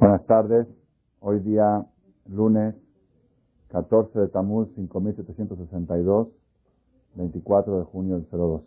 [0.00, 0.66] Buenas tardes.
[1.20, 1.86] Hoy día,
[2.26, 2.74] lunes
[3.68, 6.28] 14 de Tamuz 5762,
[7.16, 8.62] 24 de junio del 02.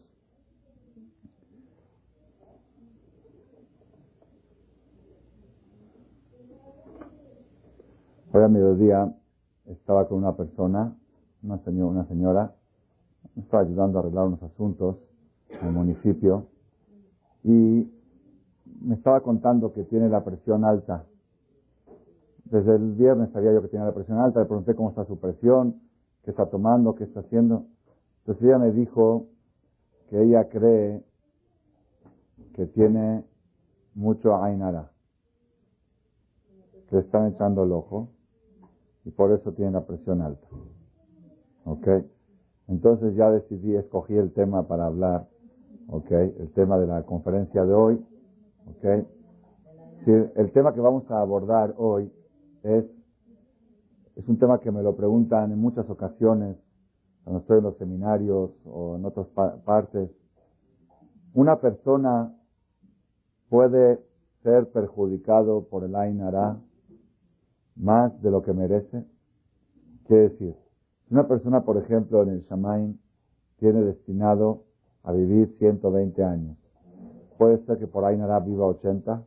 [8.32, 9.16] Hoy a mediodía
[9.66, 10.96] estaba con una persona,
[11.42, 12.56] una, señora, una señora,
[13.34, 14.98] me estaba ayudando a arreglar unos asuntos
[15.50, 16.46] en el municipio
[17.44, 17.92] y
[18.84, 21.08] me estaba contando que tiene la presión alta
[22.54, 25.20] desde el viernes sabía yo que tenía la presión alta, le pregunté cómo está su
[25.20, 25.82] presión,
[26.24, 27.66] qué está tomando, qué está haciendo.
[28.20, 29.26] Entonces ella me dijo
[30.08, 31.04] que ella cree
[32.54, 33.26] que tiene
[33.96, 34.92] mucho Ainara,
[36.90, 38.10] que le están echando el ojo
[39.04, 40.48] y por eso tiene la presión alta.
[41.66, 41.88] ¿Ok?
[42.68, 45.28] Entonces ya decidí, escogí el tema para hablar,
[45.88, 46.12] ¿ok?
[46.12, 48.06] El tema de la conferencia de hoy,
[48.68, 49.08] ¿ok?
[50.06, 52.12] el tema que vamos a abordar hoy
[52.64, 52.86] es,
[54.16, 56.58] es un tema que me lo preguntan en muchas ocasiones,
[57.24, 59.28] cuando estoy en los seminarios o en otras
[59.66, 60.10] partes.
[61.34, 62.36] Una persona
[63.50, 64.00] puede
[64.44, 66.58] ser perjudicado por el Ainara
[67.76, 69.06] más de lo que merece.
[70.08, 70.56] Quiere decir,
[71.10, 73.00] una persona, por ejemplo, en el Shamain
[73.58, 74.64] tiene destinado
[75.04, 76.58] a vivir 120 años,
[77.38, 79.24] puede ser que por Ainara viva 80.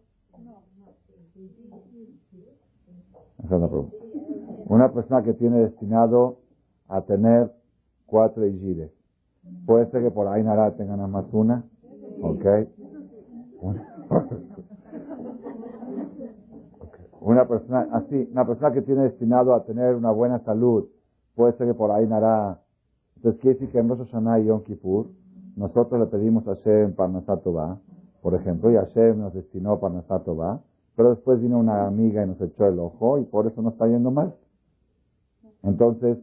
[4.67, 6.39] Una persona que tiene destinado
[6.89, 7.53] a tener
[8.07, 8.91] cuatro Ijires.
[9.67, 11.65] Puede ser que por ahí nada tengan nada más una.
[12.21, 12.45] ¿Ok?
[17.21, 20.87] Una persona así, una persona que tiene destinado a tener una buena salud.
[21.35, 22.63] Puede ser que por ahí nada.
[23.17, 25.09] Entonces quiere decir que en Rosh Hashanah y Yom Kippur
[25.57, 27.43] nosotros le pedimos a Hashem Parnasat
[28.27, 30.25] por ejemplo, y Hashem nos destinó Parnasat
[30.97, 33.87] pero después vino una amiga y nos echó el ojo y por eso nos está
[33.87, 34.35] yendo mal.
[35.63, 36.19] Entonces,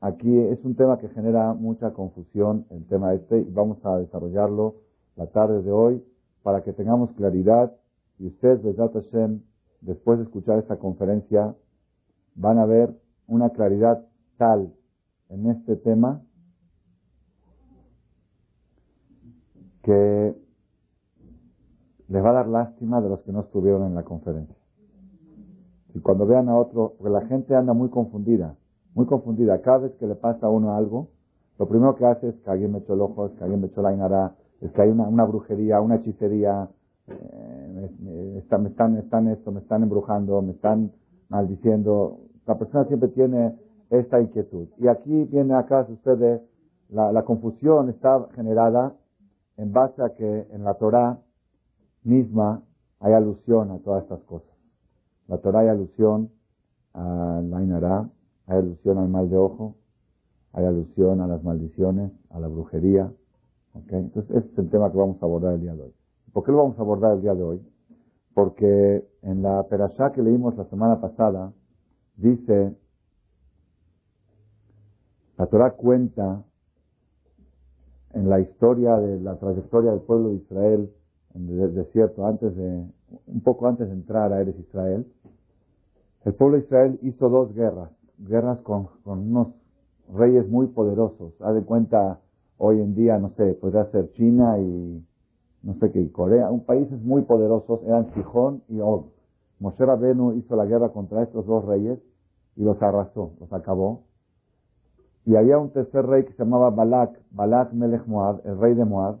[0.00, 4.74] aquí es un tema que genera mucha confusión, el tema este, y vamos a desarrollarlo
[5.16, 6.04] la tarde de hoy
[6.42, 7.72] para que tengamos claridad
[8.18, 9.40] y ustedes, Hashem,
[9.80, 11.54] después de escuchar esta conferencia,
[12.34, 14.04] van a ver una claridad
[14.36, 14.72] tal
[15.28, 16.20] en este tema
[19.82, 20.43] que
[22.14, 24.54] les va a dar lástima de los que no estuvieron en la conferencia.
[25.94, 28.54] Y cuando vean a otro, porque la gente anda muy confundida,
[28.94, 29.60] muy confundida.
[29.62, 31.08] Cada vez que le pasa a uno algo,
[31.58, 33.66] lo primero que hace es que alguien me echó el ojo, es que alguien me
[33.66, 36.68] echó la inara, es que hay una, brujería, una hechicería,
[37.08, 40.92] eh, me, están, están esto, me están embrujando, me están
[41.28, 42.20] maldiciendo.
[42.46, 43.58] La persona siempre tiene
[43.90, 44.68] esta inquietud.
[44.78, 46.44] Y aquí viene acá sucede,
[46.90, 48.94] la, la confusión está generada
[49.56, 51.18] en base a que en la Torah
[52.04, 52.62] misma
[53.00, 54.50] hay alusión a todas estas cosas.
[55.28, 56.30] La Torah hay alusión
[56.92, 58.08] a la Inara,
[58.46, 59.74] hay alusión al mal de ojo,
[60.52, 63.10] hay alusión a las maldiciones, a la brujería.
[63.74, 65.94] Entonces, ese es el tema que vamos a abordar el día de hoy.
[66.32, 67.60] ¿Por qué lo vamos a abordar el día de hoy?
[68.34, 71.52] Porque en la perashá que leímos la semana pasada,
[72.16, 72.76] dice,
[75.36, 76.44] la Torah cuenta
[78.12, 80.94] en la historia de la trayectoria del pueblo de Israel
[81.34, 82.86] en el desierto, antes de,
[83.26, 85.06] un poco antes de entrar a Eres Israel,
[86.24, 89.48] el pueblo de Israel hizo dos guerras, guerras con, unos
[90.14, 91.32] reyes muy poderosos.
[91.40, 92.20] Haz de cuenta,
[92.56, 95.04] hoy en día, no sé, podría ser China y
[95.62, 99.06] no sé qué, Corea, un países muy poderosos, eran Sijón y Og.
[99.60, 101.98] Moshe Rabenu hizo la guerra contra estos dos reyes
[102.56, 104.02] y los arrasó, los acabó.
[105.26, 108.84] Y había un tercer rey que se llamaba Balak, Balak Melech Moab, el rey de
[108.84, 109.20] Moab,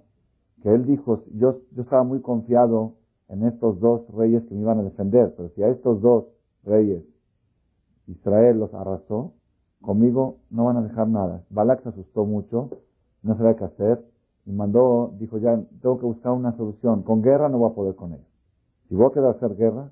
[0.64, 2.94] que él dijo, yo, yo estaba muy confiado
[3.28, 6.24] en estos dos reyes que me iban a defender, pero si a estos dos
[6.64, 7.04] reyes
[8.06, 9.34] Israel los arrasó,
[9.82, 11.44] conmigo no van a dejar nada.
[11.50, 12.70] Balak se asustó mucho,
[13.22, 14.06] no sabía qué hacer,
[14.46, 17.94] y mandó, dijo ya, tengo que buscar una solución, con guerra no voy a poder
[17.94, 18.26] con ellos.
[18.88, 19.90] Si voy a quedar a hacer guerra,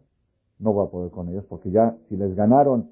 [0.59, 2.89] no voy a poder con ellos, porque ya si les ganaron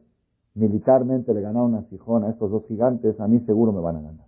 [0.54, 4.00] militarmente, le ganaron a Sijón, a estos dos gigantes, a mí seguro me van a
[4.02, 4.26] ganar.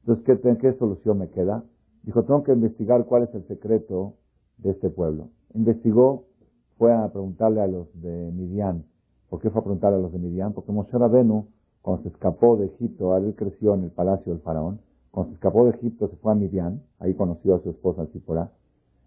[0.00, 1.64] Entonces, ¿qué, qué solución me queda?
[2.02, 4.14] Dijo, tengo que investigar cuál es el secreto
[4.58, 5.28] de este pueblo.
[5.54, 6.24] Investigó,
[6.78, 8.84] fue a preguntarle a los de Midian.
[9.28, 10.52] ¿Por qué fue a preguntarle a los de Midian?
[10.52, 11.46] Porque Moshe Rabenu,
[11.82, 14.80] cuando se escapó de Egipto, él creció en el palacio del faraón,
[15.10, 18.50] cuando se escapó de Egipto se fue a Midian, ahí conoció a su esposa Zipporah,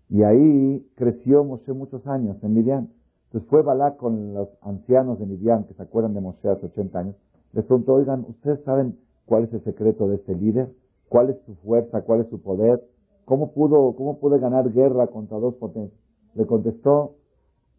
[0.09, 2.89] y ahí creció Moshe muchos años en Midian.
[3.25, 6.99] Entonces fue Balak con los ancianos de Midian, que se acuerdan de Moshe hace 80
[6.99, 7.15] años,
[7.53, 10.69] les preguntó, oigan, ¿ustedes saben cuál es el secreto de este líder?
[11.13, 12.01] ¿Cuál es su fuerza?
[12.01, 12.83] ¿Cuál es su poder?
[13.25, 16.01] ¿Cómo pudo, cómo pudo ganar guerra contra dos potencias?
[16.33, 17.17] Le contestó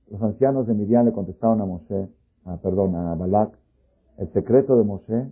[0.09, 2.09] los ancianos de Midian le contestaron a Moshe,
[2.45, 3.59] a, perdón, a Balak,
[4.19, 5.29] el secreto de Moshe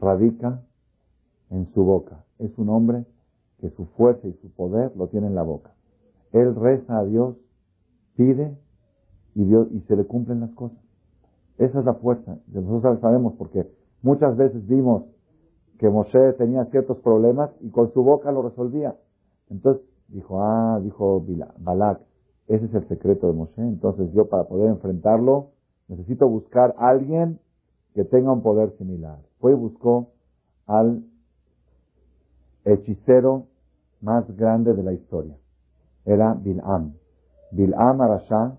[0.00, 0.60] radica
[1.50, 2.24] en su boca.
[2.40, 3.04] Es un hombre
[3.60, 5.70] que su fuerza y su poder lo tiene en la boca.
[6.32, 7.36] Él reza a Dios,
[8.16, 8.58] pide
[9.36, 10.78] y, Dios, y se le cumplen las cosas.
[11.58, 12.38] Esa es la fuerza.
[12.48, 13.70] Nosotros sabemos porque
[14.02, 15.04] muchas veces vimos
[15.78, 18.96] que Moshe tenía ciertos problemas y con su boca lo resolvía.
[19.48, 21.24] Entonces dijo, ah, dijo
[21.58, 22.00] Balak,
[22.48, 23.62] ese es el secreto de Moshe.
[23.62, 25.50] Entonces yo para poder enfrentarlo
[25.88, 27.38] necesito buscar a alguien
[27.94, 29.18] que tenga un poder similar.
[29.40, 30.10] Fue y buscó
[30.66, 31.04] al
[32.64, 33.46] hechicero
[34.00, 35.36] más grande de la historia.
[36.04, 36.94] Era Bil'am.
[37.52, 38.58] Bil'am Arashá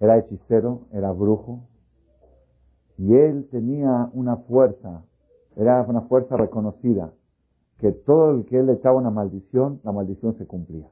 [0.00, 1.60] era hechicero, era brujo,
[2.98, 5.02] y él tenía una fuerza,
[5.56, 7.12] era una fuerza reconocida,
[7.78, 10.88] que todo el que él le echaba una maldición, la maldición se cumplía.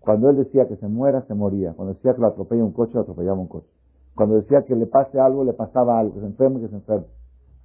[0.00, 1.72] Cuando él decía que se muera, se moría.
[1.72, 3.66] Cuando decía que lo atropella un coche, lo atropellaba un coche.
[4.14, 7.06] Cuando decía que le pase algo, le pasaba algo, que se enferme, que se enferme.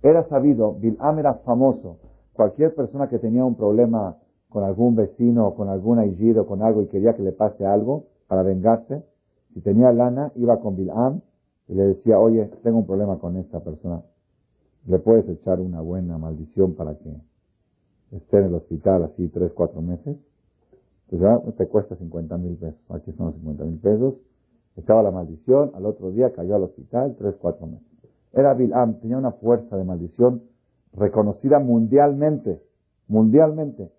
[0.01, 1.97] Era sabido, Bil'am era famoso.
[2.33, 4.17] Cualquier persona que tenía un problema
[4.49, 8.05] con algún vecino o con algún o con algo y quería que le pase algo
[8.27, 9.03] para vengarse,
[9.53, 11.21] si tenía lana, iba con Bil'am
[11.67, 14.01] y le decía, oye, tengo un problema con esta persona.
[14.87, 17.15] ¿Le puedes echar una buena maldición para que
[18.11, 20.17] esté en el hospital así tres, cuatro meses?
[21.09, 22.79] Pues ya te cuesta 50 mil pesos.
[22.89, 24.15] Aquí son los 50 mil pesos.
[24.77, 27.85] Echaba la maldición, al otro día cayó al hospital, tres, cuatro meses.
[28.33, 30.43] Era Bil'am, tenía una fuerza de maldición
[30.93, 32.61] reconocida mundialmente,
[33.07, 33.91] mundialmente.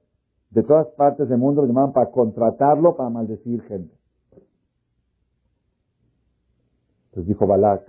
[0.50, 3.94] De todas partes del mundo lo llamaban para contratarlo para maldecir gente.
[7.10, 7.82] Entonces dijo Balak,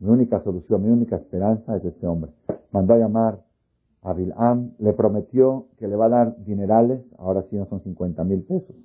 [0.00, 2.30] mi única solución, mi única esperanza es este hombre.
[2.72, 3.40] Mandó a llamar
[4.02, 8.22] a Bil'am, le prometió que le va a dar dinerales, ahora sí no son 50
[8.24, 8.76] mil pesos,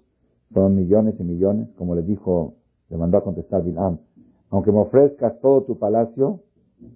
[0.54, 2.56] son millones y millones, como le dijo,
[2.89, 4.00] le mandó a contestar Bil'am,
[4.50, 6.42] aunque me ofrezcas todo tu palacio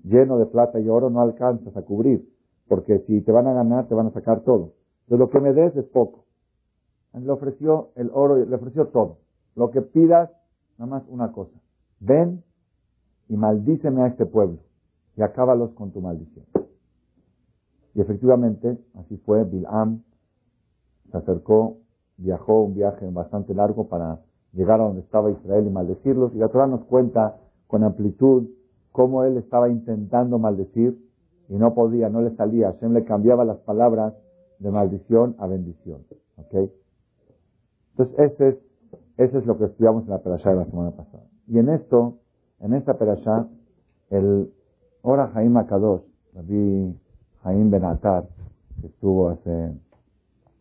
[0.03, 2.27] lleno de plata y oro, no alcanzas a cubrir,
[2.67, 4.73] porque si te van a ganar, te van a sacar todo.
[5.07, 6.25] De lo que me des es poco.
[7.13, 9.17] Le ofreció el oro, le ofreció todo.
[9.55, 10.29] Lo que pidas,
[10.77, 11.57] nada más una cosa.
[11.99, 12.43] Ven
[13.29, 14.59] y maldíceme a este pueblo
[15.15, 16.45] y acábalos con tu maldición.
[17.93, 20.03] Y efectivamente, así fue, Bil'am
[21.11, 21.77] se acercó,
[22.17, 24.21] viajó un viaje bastante largo para
[24.53, 26.33] llegar a donde estaba Israel y maldecirlos.
[26.35, 28.47] Y la Torah nos cuenta con amplitud
[28.91, 30.97] cómo él estaba intentando maldecir
[31.49, 32.71] y no podía, no le salía.
[32.71, 34.13] Hashem le cambiaba las palabras
[34.59, 36.01] de maldición a bendición.
[36.37, 36.69] ¿Ok?
[37.91, 38.55] Entonces, ese es,
[39.17, 41.23] ese es lo que estudiamos en la perashá de la semana pasada.
[41.47, 42.17] Y en esto,
[42.59, 43.47] en esta perashá,
[44.09, 44.51] el
[45.01, 46.01] Ora Jaim Akadosh,
[46.33, 46.95] Rabbi
[47.43, 48.27] Jaim Benatar,
[48.81, 49.73] que estuvo hace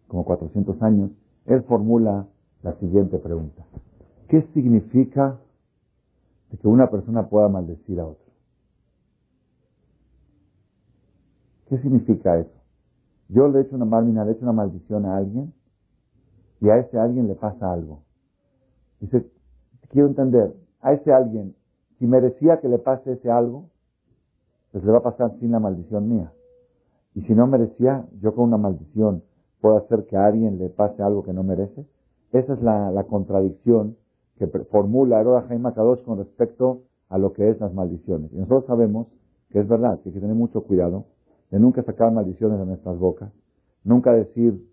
[0.08, 1.10] como 400 años,
[1.46, 2.26] él formula
[2.62, 3.64] la siguiente pregunta.
[4.28, 5.38] ¿Qué significa
[6.60, 8.26] que una persona pueda maldecir a otro?
[11.68, 12.50] ¿Qué significa eso?
[13.28, 15.52] Yo le he hecho una le he hecho una maldición a alguien
[16.60, 18.02] y a ese alguien le pasa algo.
[19.00, 19.26] Dice,
[19.90, 21.54] quiero entender, a ese alguien
[21.98, 23.70] si merecía que le pase ese algo,
[24.72, 26.32] pues le va a pasar sin la maldición mía.
[27.14, 29.22] Y si no merecía, yo con una maldición
[29.60, 31.86] puedo hacer que a alguien le pase algo que no merece.
[32.32, 33.96] Esa es la, contradicción
[34.38, 38.30] que formula Aroa Jaime Kadosh con respecto a lo que es las maldiciones.
[38.32, 39.06] Y nosotros sabemos
[39.50, 41.06] que es verdad, que hay que tener mucho cuidado
[41.50, 43.30] de nunca sacar maldiciones de nuestras bocas,
[43.84, 44.68] nunca decir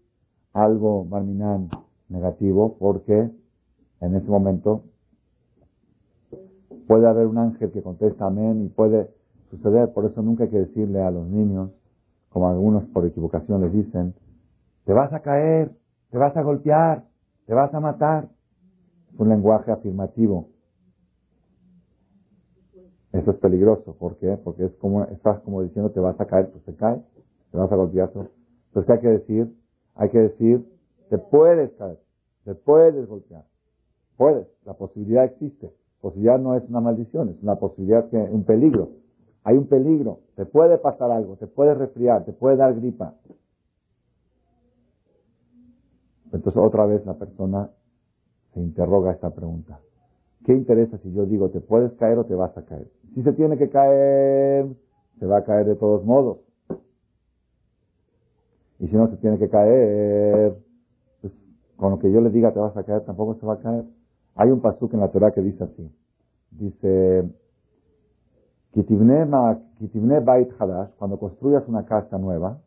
[0.51, 1.69] algo, barminán,
[2.09, 3.29] negativo, porque
[4.01, 4.83] en ese momento
[6.87, 9.09] Puede haber un ángel que contesta amén y puede
[9.49, 11.69] suceder, por eso nunca hay que decirle a los niños,
[12.29, 14.13] como algunos por equivocación les dicen,
[14.85, 15.71] te vas a caer,
[16.09, 17.05] te vas a golpear,
[17.45, 18.27] te vas a matar.
[19.13, 20.49] Es un lenguaje afirmativo.
[23.11, 23.95] Eso es peligroso.
[23.95, 24.37] ¿Por qué?
[24.43, 26.99] Porque es como, estás como diciendo te vas a caer, pues te cae,
[27.51, 28.11] te vas a golpear.
[28.15, 29.55] Entonces, ¿qué hay que decir?
[29.95, 30.67] Hay que decir,
[31.09, 31.99] te puedes caer,
[32.43, 33.45] te puedes golpear.
[34.17, 35.71] Puedes, la posibilidad existe
[36.03, 38.89] posibilidad no es una maldición, es una posibilidad que, un peligro.
[39.45, 43.13] Hay un peligro, te puede pasar algo, te puede resfriar, te puede dar gripa.
[46.33, 47.69] Entonces otra vez la persona
[48.53, 49.79] se interroga esta pregunta.
[50.45, 52.89] ¿Qué interesa si yo digo te puedes caer o te vas a caer?
[53.15, 54.67] Si se tiene que caer,
[55.19, 56.39] se va a caer de todos modos.
[58.79, 60.57] Y si no se tiene que caer,
[61.21, 61.31] pues
[61.77, 63.85] con lo que yo le diga te vas a caer, tampoco se va a caer.
[64.35, 65.91] Hay un pasuk en la Torah que dice así.
[66.51, 67.29] Dice,
[68.73, 72.57] Kitibne Bait Hadash, cuando construyas una casa nueva,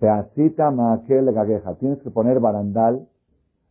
[0.00, 3.06] Peacita Maakel Gageja, tienes que poner barandal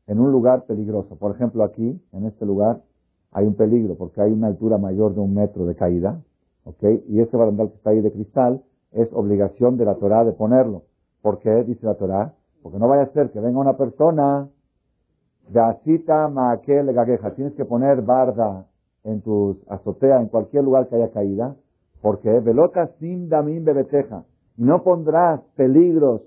[0.07, 1.15] en un lugar peligroso.
[1.17, 2.81] Por ejemplo, aquí, en este lugar,
[3.31, 6.21] hay un peligro porque hay una altura mayor de un metro de caída,
[6.65, 6.83] ¿ok?
[7.07, 10.83] Y ese barandal que está ahí de cristal es obligación de la Torah de ponerlo.
[11.21, 11.63] ¿Por qué?
[11.63, 12.33] Dice la Torah.
[12.61, 14.47] Porque no vaya a ser que venga una persona
[15.49, 17.31] de asita maquel gagueja.
[17.35, 18.65] Tienes que poner barda
[19.03, 21.55] en tus azotea, en cualquier lugar que haya caída.
[22.01, 24.23] Porque velota sin damín bebeteja.
[24.57, 26.21] No pondrás peligros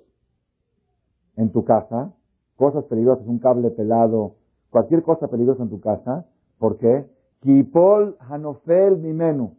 [1.37, 2.13] en tu casa,
[2.57, 4.37] cosas peligrosas, un cable pelado,
[4.71, 6.27] cualquier cosa peligrosa en tu casa.
[6.59, 7.07] ¿Por qué?
[7.41, 9.55] Kipol hanofel mimenu.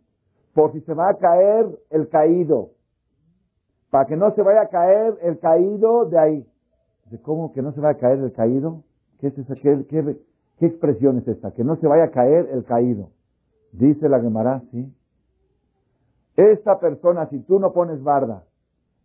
[0.53, 2.71] Por si se va a caer el caído.
[3.91, 6.47] Para que no se vaya a caer el caído de ahí.
[7.21, 8.83] ¿Cómo que no se va a caer el caído?
[9.19, 11.51] ¿Qué, es esa, qué, qué, expresión es esta?
[11.51, 13.09] Que no se vaya a caer el caído.
[13.71, 14.93] Dice la Gemara, sí.
[16.35, 18.43] Esta persona, si tú no pones barda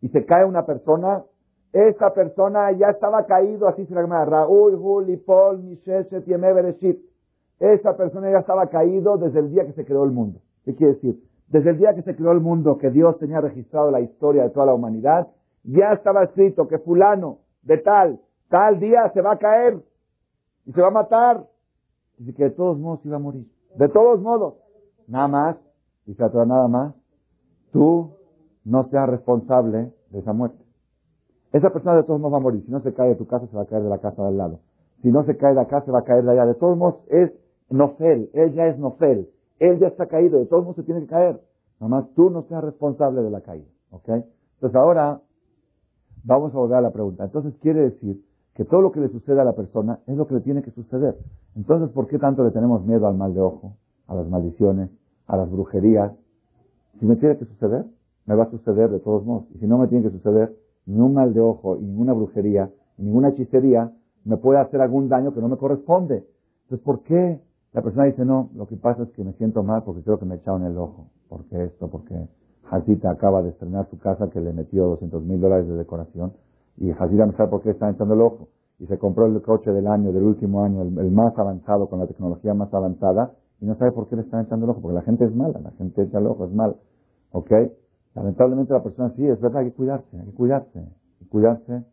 [0.02, 1.24] y se cae una persona,
[1.72, 4.24] esta persona ya estaba caído, así se la Gemara.
[4.26, 6.98] Raúl, Juli, Paul, Misheshet, Bereshit.
[7.58, 10.40] Esa persona ya estaba caído desde el día que se creó el mundo.
[10.64, 11.22] ¿Qué quiere decir?
[11.48, 14.50] Desde el día que se creó el mundo, que Dios tenía registrado la historia de
[14.50, 15.28] toda la humanidad,
[15.64, 19.80] ya estaba escrito que fulano de tal, tal día se va a caer
[20.66, 21.46] y se va a matar.
[22.18, 23.46] Dice que de todos modos iba a morir.
[23.76, 24.54] De todos modos.
[25.06, 25.56] Nada más,
[26.06, 26.94] dice la nada más,
[27.72, 28.12] tú
[28.64, 30.62] no seas responsable de esa muerte.
[31.52, 32.64] Esa persona de todos modos va a morir.
[32.64, 34.28] Si no se cae de tu casa, se va a caer de la casa de
[34.28, 34.60] al lado.
[35.02, 36.46] Si no se cae de acá, se va a caer de allá.
[36.46, 37.32] De todos modos, es
[37.68, 38.30] Nofel.
[38.32, 39.28] Él ya es Nofel.
[39.58, 40.38] Él ya está caído.
[40.38, 41.40] De todos modos, se tiene que caer.
[41.80, 43.66] Nada más tú no seas responsable de la caída.
[43.90, 44.08] ¿Ok?
[44.08, 45.20] Entonces ahora,
[46.24, 47.24] vamos a volver a la pregunta.
[47.24, 50.34] Entonces quiere decir que todo lo que le sucede a la persona es lo que
[50.34, 51.16] le tiene que suceder.
[51.56, 54.90] Entonces, ¿por qué tanto le tenemos miedo al mal de ojo, a las maldiciones,
[55.26, 56.12] a las brujerías?
[57.00, 57.86] Si me tiene que suceder,
[58.26, 59.44] me va a suceder de todos modos.
[59.54, 60.54] Y si no me tiene que suceder,
[60.86, 63.92] ni un mal de ojo, y ninguna brujería, y ninguna hechicería
[64.24, 66.26] me puede hacer algún daño que no me corresponde.
[66.64, 67.40] Entonces, ¿por qué
[67.72, 70.26] la persona dice, no, lo que pasa es que me siento mal porque creo que
[70.26, 71.06] me echaron el ojo?
[71.28, 72.28] Porque esto, porque
[72.70, 76.32] Hasita acaba de estrenar su casa que le metió 200 mil dólares de decoración
[76.76, 78.48] y Hasida no sabe por qué está echando el ojo.
[78.78, 82.06] Y se compró el coche del año, del último año, el, más avanzado, con la
[82.06, 85.02] tecnología más avanzada, y no sabe por qué le están echando el ojo, porque la
[85.02, 86.76] gente es mala, la gente echa el ojo, es mal.
[87.30, 87.52] ¿Ok?
[88.14, 90.84] Lamentablemente la persona sí, es verdad, hay que cuidarse, hay que cuidarse,
[91.28, 91.84] cuidarse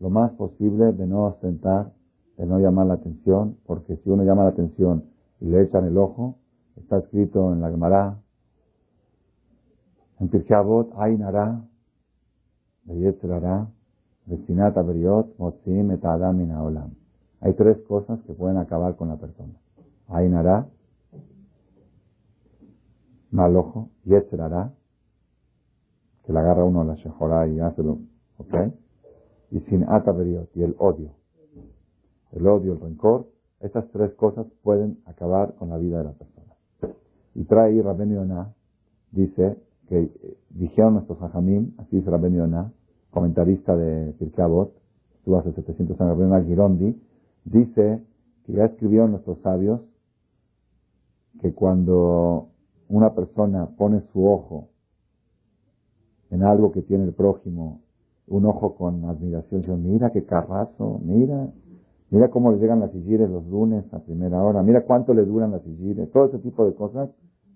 [0.00, 1.92] lo más posible de no ostentar,
[2.38, 5.04] de no llamar la atención, porque si uno llama la atención
[5.40, 6.36] y le echan el ojo,
[6.76, 8.16] está escrito en la Gemara,
[10.18, 10.28] en
[14.30, 16.90] Pirkei Avot, Ainara,
[17.40, 19.54] hay tres cosas que pueden acabar con la persona.
[20.08, 20.68] Ainara,
[23.30, 24.72] mal ojo, Yetzerara,
[26.24, 27.98] que le agarra uno a la shejorá y hace lo,
[28.38, 28.72] ¿ok?
[29.50, 31.10] Y sin ataberiot, y el odio.
[32.32, 33.26] El odio, el rencor,
[33.60, 36.54] estas tres cosas pueden acabar con la vida de la persona.
[37.34, 38.52] Y trae Rabben Yonah,
[39.10, 39.56] dice
[39.88, 42.72] que eh, dijeron nuestros hajamim, así dice Rabben Yonah,
[43.10, 44.44] comentarista de Pirkei
[45.14, 47.00] estuvo hace 700 años, Girondi,
[47.44, 48.02] dice
[48.44, 49.80] que ya escribieron nuestros sabios
[51.40, 52.48] que cuando
[52.88, 54.68] una persona pone su ojo
[56.30, 57.80] en algo que tiene el prójimo,
[58.28, 61.50] un ojo con admiración, dice, mira qué carrazo, mira,
[62.10, 65.50] mira cómo le llegan las sigires los lunes a primera hora, mira cuánto le duran
[65.50, 67.10] las sigires, todo ese tipo de cosas,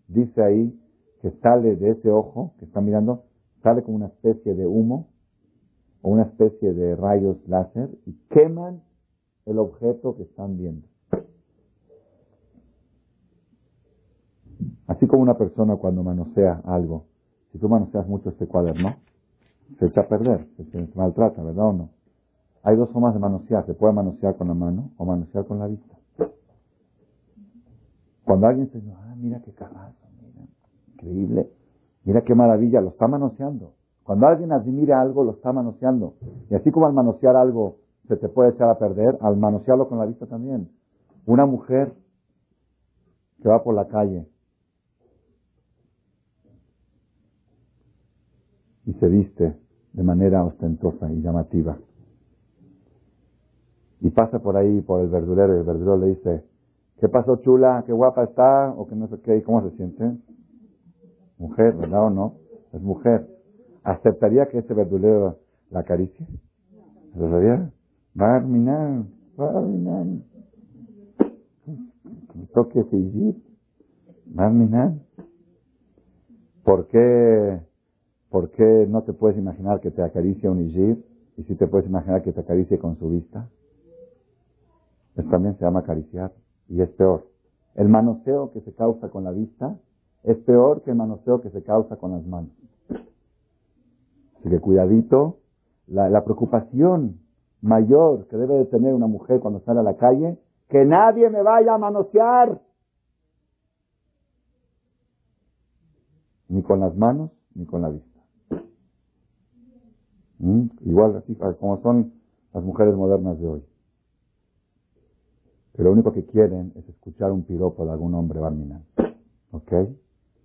[0.09, 0.79] dice ahí
[1.23, 3.23] que sale de ese ojo que está mirando,
[3.63, 5.14] sale como una especie de humo
[6.05, 8.83] o una especie de rayos láser y queman
[9.47, 10.87] el objeto que están viendo.
[14.87, 17.07] Así como una persona cuando manosea algo,
[17.53, 18.97] si tú manoseas mucho este cuaderno,
[19.79, 21.89] se echa a perder, se, maltrata, ¿verdad o no?
[22.65, 25.69] Hay dos formas de manosear, se puede manosear con la mano o manosear con la
[25.69, 25.97] vista.
[28.25, 30.47] Cuando alguien se dice, ah, mira qué cagazo, mira,
[30.93, 31.51] increíble,
[32.05, 33.73] mira qué maravilla, lo está manoseando.
[34.05, 36.15] Cuando alguien admira algo, lo está manoseando.
[36.51, 39.99] Y así como al manosear algo se te puede echar a perder, al manosearlo con
[39.99, 40.69] la vista también.
[41.27, 41.95] Una mujer
[43.43, 44.27] que va por la calle
[48.87, 49.57] y se viste
[49.93, 51.79] de manera ostentosa y llamativa.
[54.01, 56.45] Y pasa por ahí, por el verdulero, y el verdulero le dice,
[57.01, 57.85] ¿qué pasó chula?
[57.87, 58.75] ¿Qué guapa está?
[58.77, 60.13] O que no sé qué, ¿y cómo se siente?
[61.39, 62.35] Mujer, ¿verdad o no?
[62.73, 63.35] Es mujer.
[63.85, 65.39] ¿Aceptaría que ese verdulero
[65.71, 66.27] la acaricie?
[67.15, 67.71] ¿Aceptaría?
[68.15, 70.25] Barminan, Barminan.
[71.19, 73.37] Que toque ese
[74.27, 75.03] Barminan.
[76.65, 77.61] ¿Por qué,
[78.31, 81.05] ¿Por qué no te puedes imaginar que te acaricie un Ijir
[81.37, 83.51] y si te puedes imaginar que te acaricie con su vista?
[85.15, 86.33] Eso también se llama acariciar
[86.69, 87.29] y es peor.
[87.75, 89.77] El manoseo que se causa con la vista
[90.23, 92.51] es peor que el manoseo que se causa con las manos.
[94.45, 95.39] Así que cuidadito,
[95.87, 97.19] la, preocupación
[97.63, 101.43] mayor que debe de tener una mujer cuando sale a la calle, que nadie me
[101.43, 102.61] vaya a manosear.
[106.49, 108.21] Ni con las manos, ni con la vista.
[110.41, 110.67] ¿Mm?
[110.85, 112.13] Igual así como son
[112.53, 113.65] las mujeres modernas de hoy.
[115.73, 118.85] Que lo único que quieren es escuchar un piropo de algún hombre barminal.
[119.53, 119.73] ¿Ok?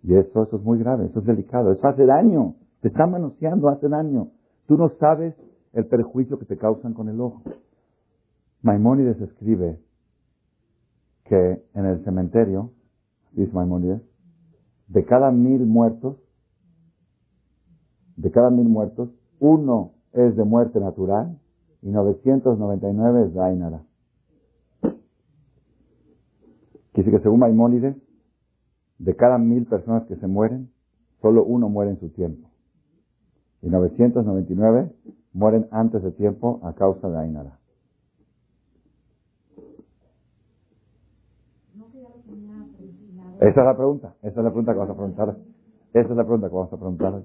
[0.04, 2.56] Y eso, eso es muy grave, eso es delicado, eso hace daño.
[2.82, 4.30] Te está manoseando, hace daño.
[4.68, 5.36] Tú no sabes
[5.74, 7.42] el perjuicio que te causan con el ojo.
[8.62, 9.80] Maimónides escribe
[11.26, 12.72] que en el cementerio,
[13.34, 14.02] dice Maimónides,
[14.88, 16.18] de cada mil muertos,
[18.16, 19.10] de cada mil muertos,
[19.40, 21.38] uno es de muerte natural
[21.82, 23.84] y 999 es de Ainara.
[26.94, 27.96] Quiere que según Maimónides,
[28.98, 30.70] de cada mil personas que se mueren,
[31.22, 32.49] solo uno muere en su tiempo.
[33.62, 34.92] Y 999
[35.34, 37.60] mueren antes de tiempo a causa de Ainara.
[43.40, 45.38] Esa es la pregunta, esa es la pregunta que vamos a preguntar.
[45.94, 47.24] Esa es la pregunta que vamos a preguntar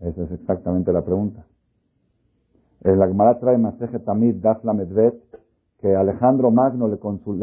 [0.00, 1.46] Esa es exactamente la pregunta.
[2.80, 5.14] La Gemara trae Maseje Tamid Dafla Medvet
[5.80, 6.96] que Alejandro Magno le,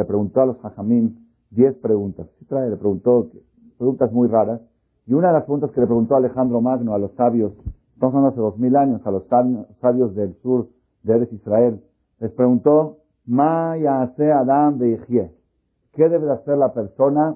[0.03, 1.15] preguntó a los hajamim
[1.51, 2.27] diez preguntas.
[2.39, 3.29] Sí trae, le preguntó
[3.77, 4.61] preguntas muy raras.
[5.07, 7.53] Y una de las preguntas que le preguntó Alejandro Magno a los sabios,
[7.93, 9.23] estamos hablando hace dos mil años, a los
[9.81, 10.67] sabios del sur
[11.03, 11.83] de Eres Israel,
[12.19, 15.31] les preguntó, Ma Adam de
[15.93, 17.35] ¿Qué debe hacer la persona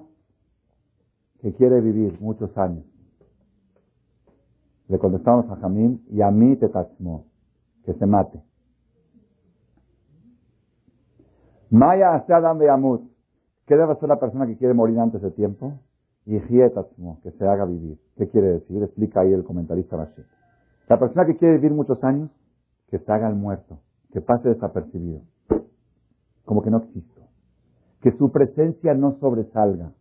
[1.41, 2.85] que quiere vivir muchos años?
[4.87, 6.69] Le contestamos a Jamín, y a mí te
[7.85, 8.39] que se mate.
[11.69, 13.01] Maya Adam Beamut.
[13.65, 15.79] ¿Qué debe hacer la persona que quiere morir antes de tiempo?
[16.25, 17.99] Y que se haga vivir.
[18.17, 18.81] ¿Qué quiere decir?
[18.81, 20.23] Explica ahí el comentarista Rashi.
[20.87, 22.31] La persona que quiere vivir muchos años,
[22.89, 23.79] que se haga el muerto,
[24.11, 25.21] que pase desapercibido,
[26.45, 27.21] como que no existo,
[28.01, 29.91] que su presencia no sobresalga.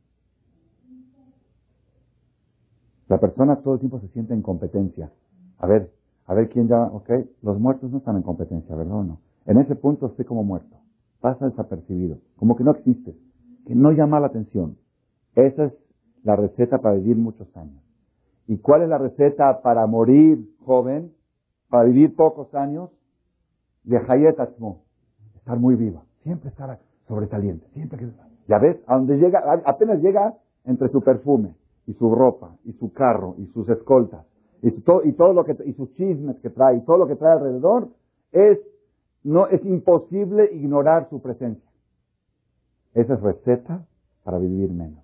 [3.09, 5.11] La persona todo el tiempo se siente en competencia.
[5.59, 5.93] A ver,
[6.27, 7.11] a ver quién ya, ok,
[7.43, 9.21] los muertos no están en competencia, ¿verdad o no?
[9.47, 10.77] En ese punto estoy como muerto
[11.25, 13.17] pasa desapercibido, como que no existe,
[13.67, 14.77] que no llama la atención.
[15.35, 15.73] Esa es
[16.25, 17.83] la receta para vivir muchos años.
[18.49, 21.13] ¿Y cuál es la receta para morir joven,
[21.69, 22.91] para vivir pocos años?
[23.85, 24.83] De Hayetasmo,
[25.37, 28.09] estar muy viva, siempre estar sobresaliente, siempre que...
[28.49, 30.35] Ya ves, a donde llega, apenas llega
[30.65, 31.55] entre su perfume
[31.87, 34.25] y su ropa y su carro y sus escoltas
[34.65, 37.17] y, todo, y todo lo que y sus chismes que trae y todo lo que
[37.17, 37.89] trae alrededor
[38.33, 38.59] es
[39.23, 41.69] no es imposible ignorar su presencia.
[42.95, 43.85] Esa es receta
[44.23, 45.04] para vivir menos.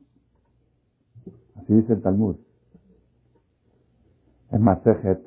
[1.63, 2.37] Así dice el Talmud.
[4.51, 5.21] En Masejet,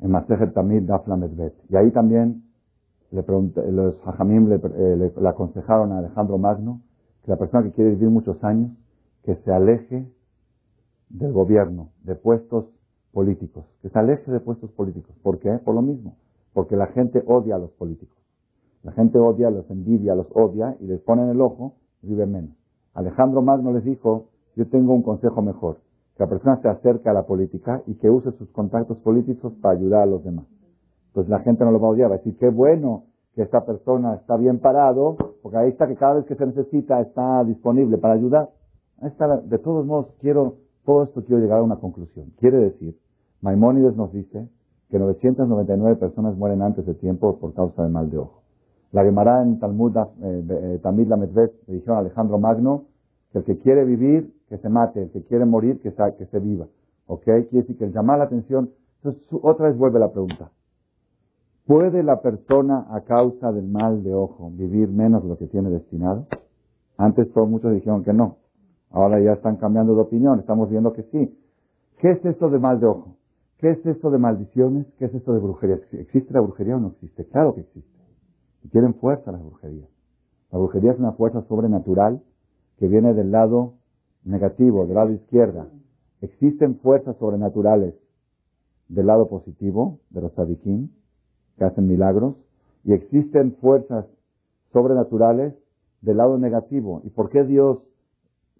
[0.00, 1.54] en Masejet Tamid Dafla Medvet.
[1.68, 2.44] Y ahí también
[3.10, 3.24] le
[3.72, 6.80] los hajamim le, eh, le, aconsejaron a Alejandro Magno
[7.24, 8.70] que la persona que quiere vivir muchos años,
[9.24, 10.06] que se aleje
[11.08, 12.66] del gobierno, de puestos
[13.12, 15.16] políticos, que se aleje de puestos políticos.
[15.22, 15.58] ¿Por qué?
[15.58, 16.16] Por lo mismo
[16.52, 18.16] porque la gente odia a los políticos.
[18.82, 22.50] La gente odia, los envidia, los odia y les ponen el ojo y viven menos.
[22.94, 24.29] Alejandro Magno les dijo,
[24.60, 25.78] yo tengo un consejo mejor,
[26.14, 29.78] que la persona se acerque a la política y que use sus contactos políticos para
[29.78, 30.44] ayudar a los demás.
[31.06, 33.64] Entonces la gente no lo va a odiar, va a decir, qué bueno que esta
[33.64, 37.96] persona está bien parado, porque ahí está que cada vez que se necesita está disponible
[37.96, 38.50] para ayudar.
[39.46, 42.26] De todos modos, quiero, todo esto quiero llegar a una conclusión.
[42.38, 42.98] Quiere decir,
[43.40, 44.46] Maimónides nos dice
[44.90, 48.42] que 999 personas mueren antes de tiempo por causa de mal de ojo.
[48.92, 52.89] La Gemara en Talmud, eh, eh, Tamid le dijeron a Alejandro Magno
[53.32, 56.26] que el que quiere vivir, que se mate, el que quiere morir, que se, que
[56.26, 56.66] se viva.
[57.06, 57.22] ¿Ok?
[57.22, 58.70] Quiere decir que el llamar la atención.
[59.02, 60.50] Entonces, otra vez vuelve la pregunta.
[61.66, 66.26] ¿Puede la persona, a causa del mal de ojo, vivir menos lo que tiene destinado?
[66.96, 68.38] Antes todos muchos dijeron que no.
[68.90, 70.40] Ahora ya están cambiando de opinión.
[70.40, 71.38] Estamos viendo que sí.
[71.98, 73.16] ¿Qué es esto de mal de ojo?
[73.58, 74.86] ¿Qué es esto de maldiciones?
[74.98, 75.78] ¿Qué es esto de brujería?
[75.92, 77.24] ¿Existe la brujería o no existe?
[77.26, 77.90] Claro que existe.
[78.64, 79.88] Y tienen fuerza las brujerías.
[80.50, 82.20] La brujería es una fuerza sobrenatural
[82.80, 83.74] que viene del lado
[84.24, 85.68] negativo, del lado izquierda.
[86.20, 87.94] Existen fuerzas sobrenaturales
[88.88, 90.92] del lado positivo, de los sadiquín,
[91.56, 92.34] que hacen milagros,
[92.82, 94.06] y existen fuerzas
[94.72, 95.54] sobrenaturales
[96.00, 97.02] del lado negativo.
[97.04, 97.78] ¿Y por qué Dios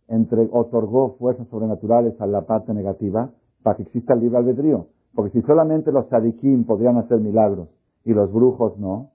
[0.06, 3.32] entre, otorgó fuerzas sobrenaturales a la parte negativa?
[3.62, 4.86] para que exista el libre albedrío.
[5.14, 7.68] Porque si solamente los sadiquín podrían hacer milagros
[8.04, 9.10] y los brujos no,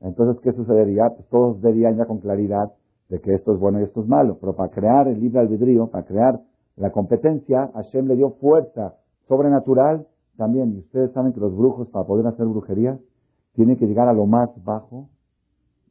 [0.00, 1.10] Entonces, ¿qué sucedería?
[1.10, 2.72] Pues todos verían ya con claridad
[3.08, 4.38] de que esto es bueno y esto es malo.
[4.40, 6.40] Pero para crear el libre albedrío, para crear
[6.76, 8.94] la competencia, Hashem le dio fuerza
[9.28, 10.74] sobrenatural también.
[10.74, 12.98] Y ustedes saben que los brujos, para poder hacer brujería,
[13.54, 15.08] tienen que llegar a lo más bajo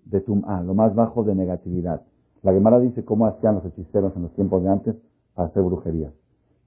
[0.06, 2.02] de tum'a, lo más bajo de negatividad.
[2.42, 4.96] La Gemara dice cómo hacían los hechiceros en los tiempos de antes
[5.34, 6.12] para hacer brujería.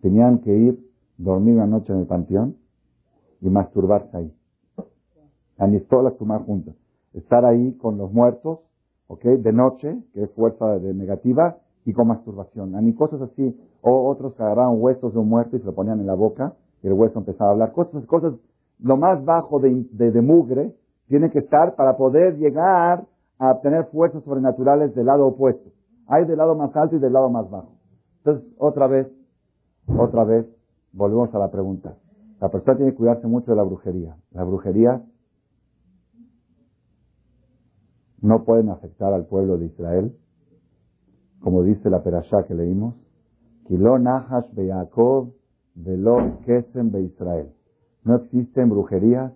[0.00, 2.56] Tenían que ir, dormir una noche en el panteón
[3.42, 4.32] y masturbarse ahí.
[5.88, 6.74] todas las tumás juntas.
[7.12, 8.60] Estar ahí con los muertos,
[9.08, 9.22] ¿ok?
[9.22, 12.72] De noche, que es fuerza de negativa, y con masturbación.
[12.84, 13.58] Ni cosas así.
[13.80, 16.88] O otros agarraban huesos de un muerto y se lo ponían en la boca y
[16.88, 17.72] el hueso empezaba a hablar.
[17.72, 18.34] Cosas, cosas,
[18.80, 20.74] lo más bajo de, de mugre
[21.08, 23.04] tiene que estar para poder llegar
[23.38, 25.70] a obtener fuerzas sobrenaturales del lado opuesto.
[26.08, 27.70] Hay del lado más alto y del lado más bajo.
[28.18, 29.06] Entonces, otra vez,
[29.96, 30.46] otra vez,
[30.92, 31.94] volvemos a la pregunta.
[32.40, 34.16] La persona tiene que cuidarse mucho de la brujería.
[34.32, 35.02] La brujería
[38.20, 40.16] no pueden afectar al pueblo de Israel,
[41.40, 42.94] como dice la perashá que leímos,
[43.68, 44.46] Nahash
[45.74, 47.52] Velo Kesem Be Israel.
[48.04, 49.32] No existen brujerías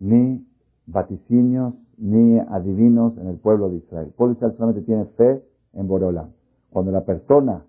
[0.00, 0.44] ni
[0.86, 4.06] vaticinios ni adivinos en el pueblo de Israel.
[4.08, 5.44] El pueblo de solamente tiene fe
[5.74, 6.28] en Borola.
[6.70, 7.64] Cuando la persona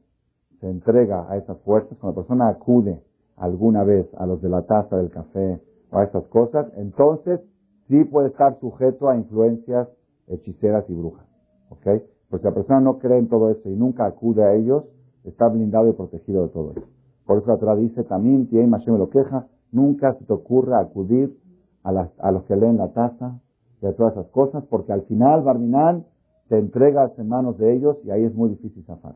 [0.59, 3.01] se entrega a esas fuerzas, cuando la persona acude
[3.35, 7.41] alguna vez a los de la taza del café o a esas cosas, entonces
[7.87, 9.87] sí puede estar sujeto a influencias
[10.31, 11.25] hechiceras y brujas.
[11.69, 12.03] ¿Ok?
[12.29, 14.83] Porque la persona no cree en todo eso y nunca acude a ellos,
[15.23, 16.87] está blindado y protegido de todo eso.
[17.25, 21.37] Por eso la Torah dice, también, tiene me lo queja, nunca se te ocurra acudir
[21.83, 23.39] a, a los que leen la taza
[23.81, 26.05] y a todas esas cosas, porque al final, Barminal,
[26.51, 29.15] te entregas en manos de ellos y ahí es muy difícil zafar.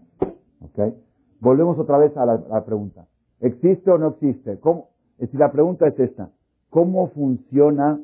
[0.61, 0.93] ¿Ok?
[1.41, 3.07] Volvemos otra vez a la, pregunta.
[3.41, 4.57] ¿Existe o no existe?
[4.59, 4.87] ¿Cómo?
[5.19, 6.29] Si la pregunta es esta,
[6.69, 7.99] ¿cómo funciona,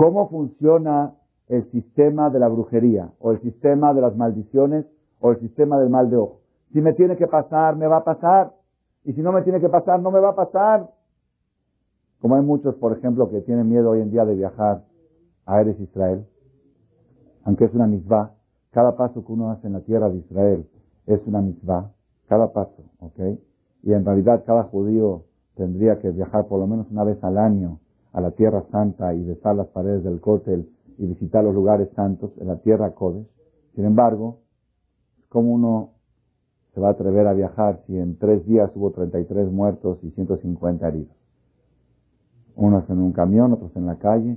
[0.00, 1.12] cómo funciona
[1.48, 4.86] el sistema de la brujería, o el sistema de las maldiciones,
[5.20, 6.40] o el sistema del mal de ojo?
[6.72, 8.54] Si me tiene que pasar, me va a pasar.
[9.04, 10.88] Y si no me tiene que pasar, no me va a pasar.
[12.18, 14.84] Como hay muchos, por ejemplo, que tienen miedo hoy en día de viajar
[15.44, 16.26] a Eres Israel,
[17.44, 18.32] aunque es una misbah,
[18.70, 20.66] cada paso que uno hace en la tierra de Israel
[21.04, 21.92] es una misbah,
[22.26, 23.38] cada paso, ¿ok?
[23.82, 25.24] Y en realidad cada judío
[25.56, 27.80] tendría que viajar por lo menos una vez al año
[28.12, 30.68] a la tierra santa y besar las paredes del cótel
[30.98, 33.26] y visitar los lugares santos en la tierra Kodesh.
[33.74, 34.38] Sin embargo,
[35.28, 35.90] ¿cómo uno
[36.74, 40.88] se va a atrever a viajar si en tres días hubo 33 muertos y 150
[40.88, 41.16] heridos?
[42.56, 44.36] Unos en un camión, otros en la calle,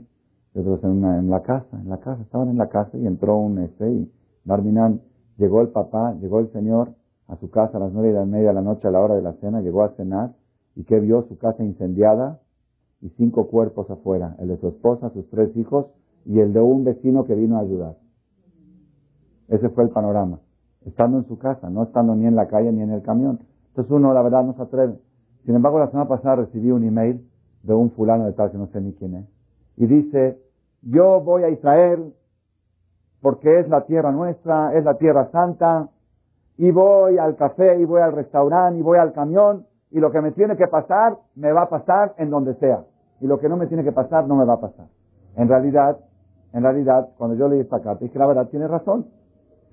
[0.55, 3.59] otros en, en la casa, en la casa, estaban en la casa y entró un
[3.59, 4.11] este y
[4.45, 5.01] Barminan,
[5.37, 6.93] llegó el papá, llegó el señor
[7.27, 9.21] a su casa a las nueve y media de la noche a la hora de
[9.21, 10.33] la cena, llegó a cenar
[10.75, 12.39] y que vio su casa incendiada
[13.03, 15.87] y cinco cuerpos afuera, el de su esposa, sus tres hijos
[16.25, 17.97] y el de un vecino que vino a ayudar.
[19.49, 20.39] Ese fue el panorama.
[20.85, 23.39] Estando en su casa, no estando ni en la calle ni en el camión.
[23.67, 24.99] Entonces uno, la verdad, no se atreve.
[25.45, 27.27] Sin embargo, la semana pasada recibí un email
[27.63, 29.25] de un fulano de tal que no sé ni quién es.
[29.75, 30.39] Y dice,
[30.81, 32.13] yo voy a Israel
[33.21, 35.89] porque es la tierra nuestra, es la tierra santa,
[36.57, 40.21] y voy al café, y voy al restaurante, y voy al camión, y lo que
[40.21, 42.83] me tiene que pasar, me va a pasar en donde sea.
[43.23, 44.87] Y lo que no me tiene que pasar, no me va a pasar.
[45.37, 45.97] En realidad,
[46.51, 49.05] en realidad, cuando yo leí esta carta, dije, la verdad, tiene razón.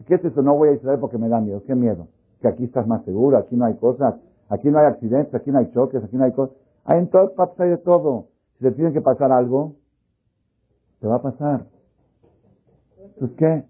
[0.06, 0.40] ¿Qué es eso?
[0.40, 1.60] No voy a Israel porque me da miedo.
[1.66, 2.06] ¿Qué miedo?
[2.40, 4.14] Que aquí estás más seguro, aquí no hay cosas,
[4.50, 6.54] aquí no hay accidentes, aquí no hay choques, aquí no hay cosas.
[6.84, 8.28] Hay en todas partes hay de todo.
[8.58, 9.74] Si te tiene que pasar algo,
[11.00, 11.64] te va a pasar.
[13.02, 13.64] Entonces, ¿qué?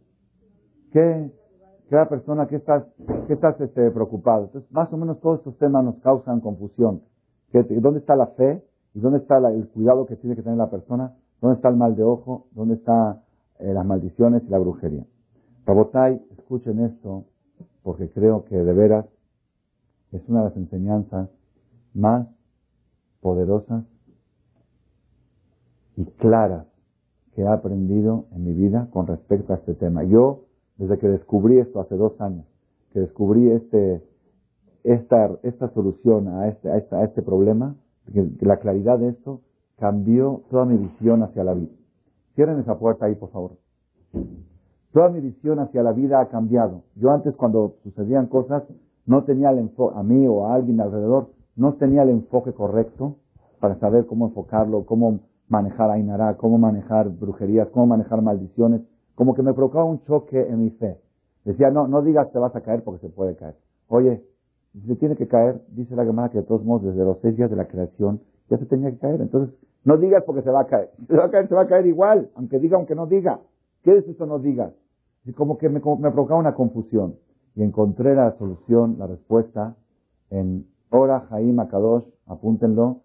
[0.93, 1.31] ¿Qué?
[1.89, 2.85] la persona que estás,
[3.27, 4.45] que estás este, preocupado?
[4.45, 7.01] Entonces, más o menos todos estos temas nos causan confusión.
[7.53, 8.63] ¿Dónde está la fe?
[8.95, 11.15] ¿Y dónde está el cuidado que tiene que tener la persona?
[11.41, 12.47] ¿Dónde está el mal de ojo?
[12.53, 13.21] ¿Dónde están
[13.59, 15.05] eh, las maldiciones y la brujería?
[15.67, 17.25] Rabotai, escuchen esto,
[17.83, 19.07] porque creo que de veras
[20.13, 21.29] es una de las enseñanzas
[21.95, 22.27] más
[23.21, 23.85] poderosas
[25.97, 26.67] y claras
[27.35, 30.03] que he aprendido en mi vida con respecto a este tema.
[30.03, 30.45] Yo,
[30.77, 32.45] desde que descubrí esto hace dos años,
[32.93, 34.03] que descubrí este,
[34.83, 37.77] esta, esta solución a este, a, a este problema,
[38.41, 39.41] la claridad de esto
[39.79, 41.73] cambió toda mi visión hacia la vida.
[42.35, 43.53] Cierren esa puerta ahí, por favor.
[44.93, 46.83] Toda mi visión hacia la vida ha cambiado.
[46.97, 48.65] Yo antes, cuando sucedían cosas,
[49.07, 53.17] no tenía el enfoque, a mí o a alguien alrededor, no tenía el enfoque correcto
[53.61, 58.83] para saber cómo enfocarlo, cómo manejar Ainara, cómo manejar brujerías, cómo manejar maldiciones,
[59.15, 60.99] como que me provocaba un choque en mi fe.
[61.45, 63.57] Decía, no, no digas te vas a caer porque se puede caer.
[63.89, 64.23] Oye,
[64.73, 67.51] se tiene que caer, dice la Gemara que de todos modos desde los seis días
[67.51, 69.21] de la creación ya se tenía que caer.
[69.21, 69.55] Entonces,
[69.85, 70.91] No digas porque se va a caer.
[71.09, 73.41] Se va a caer, se va a caer igual, aunque diga, aunque no diga.
[73.83, 74.73] ¿Qué es eso no digas?
[75.25, 77.17] Y como que me, me provocaba una confusión.
[77.57, 79.75] Y encontré la solución, la respuesta,
[80.29, 83.01] en Ora Jaim Akadosh, apúntenlo,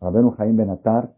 [0.00, 1.12] Rabenu Jaim Benatar,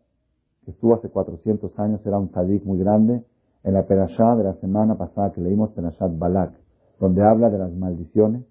[0.64, 3.24] que estuvo hace 400 años, era un tzadik muy grande,
[3.62, 6.52] en la perashá de la semana pasada que leímos, Perashat Balak,
[6.98, 8.42] donde habla de las maldiciones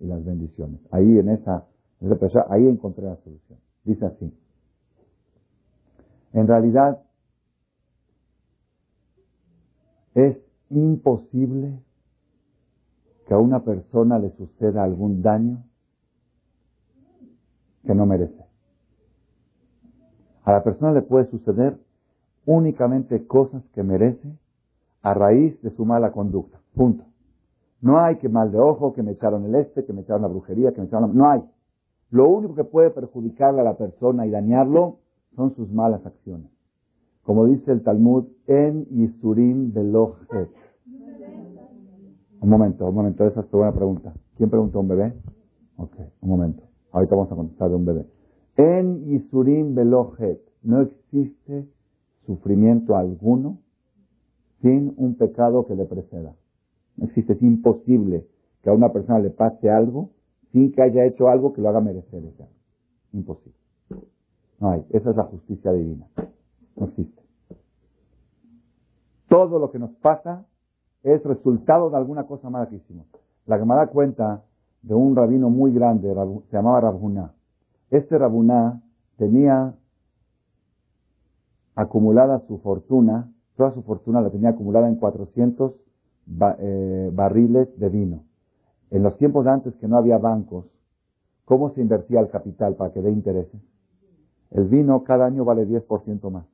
[0.00, 0.80] y las bendiciones.
[0.90, 1.66] Ahí en esa,
[2.00, 3.58] en esa perashá, ahí encontré la solución.
[3.84, 4.32] Dice así.
[6.32, 7.02] En realidad,
[10.14, 10.36] es
[10.70, 11.78] imposible
[13.26, 15.64] que a una persona le suceda algún daño
[17.86, 18.44] que no merece.
[20.44, 21.78] A la persona le puede suceder
[22.44, 24.28] únicamente cosas que merece
[25.02, 26.60] a raíz de su mala conducta.
[26.74, 27.04] Punto.
[27.84, 30.28] No hay que mal de ojo, que me echaron el este, que me echaron la
[30.28, 31.14] brujería, que me echaron la...
[31.14, 31.42] No hay.
[32.08, 35.00] Lo único que puede perjudicarle a la persona y dañarlo
[35.36, 36.50] son sus malas acciones.
[37.24, 40.48] Como dice el Talmud, en Yisurim Velochet.
[42.40, 44.14] Un momento, un momento, esa es tu buena pregunta.
[44.38, 45.12] ¿Quién preguntó un bebé?
[45.76, 46.62] Ok, un momento.
[46.90, 48.06] Ahorita vamos a contestar de un bebé.
[48.56, 51.68] En Yisurim Velochet no existe
[52.24, 53.58] sufrimiento alguno
[54.62, 56.34] sin un pecado que le preceda.
[56.96, 58.26] No existe, es imposible
[58.62, 60.10] que a una persona le pase algo
[60.52, 62.22] sin que haya hecho algo que lo haga merecer
[63.12, 63.58] Imposible.
[64.60, 64.84] No hay.
[64.90, 66.06] Esa es la justicia divina.
[66.76, 67.22] No existe.
[69.28, 70.46] Todo lo que nos pasa
[71.02, 73.06] es resultado de alguna cosa mala que hicimos.
[73.46, 74.44] La da cuenta
[74.82, 76.14] de un rabino muy grande,
[76.50, 77.32] se llamaba Rabuná.
[77.90, 78.82] Este Rabuná
[79.16, 79.74] tenía
[81.74, 85.72] acumulada su fortuna, toda su fortuna la tenía acumulada en 400
[86.58, 88.24] eh, barriles de vino.
[88.90, 90.66] En los tiempos antes que no había bancos,
[91.44, 93.60] ¿cómo se invertía el capital para que dé intereses?
[94.50, 96.46] El vino cada año vale 10% más.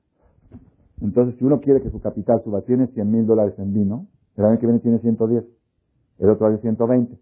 [1.01, 4.07] Entonces, si uno quiere que su capital suba, tiene 100 mil dólares en vino,
[4.37, 5.45] el año que viene tiene 110,
[6.19, 7.19] el otro año 120.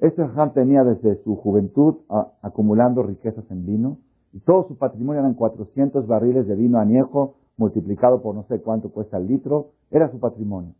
[0.00, 1.96] Este Jajam tenía desde su juventud
[2.42, 3.98] acumulando riquezas en vino
[4.32, 8.90] y todo su patrimonio eran 400 barriles de vino añejo multiplicado por no sé cuánto
[8.90, 10.74] cuesta el litro, era su patrimonio.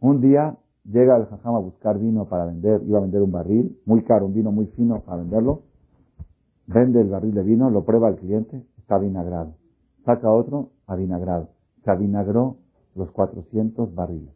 [0.00, 3.80] Un día llega el Jajam a buscar vino para vender, iba a vender un barril,
[3.86, 5.62] muy caro, un vino muy fino para venderlo,
[6.66, 9.54] vende el barril de vino, lo prueba el cliente, está vinagrado.
[10.04, 11.48] Saca otro, avinagrado.
[11.84, 12.56] Se avinagró
[12.94, 14.32] los 400 barriles.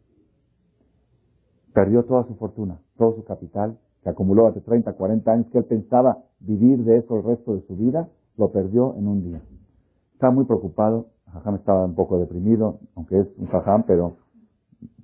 [1.73, 5.65] Perdió toda su fortuna, todo su capital, que acumuló hace 30, 40 años, que él
[5.65, 9.41] pensaba vivir de eso el resto de su vida, lo perdió en un día.
[10.13, 14.17] Estaba muy preocupado, Jajam estaba un poco deprimido, aunque es un Jajam, pero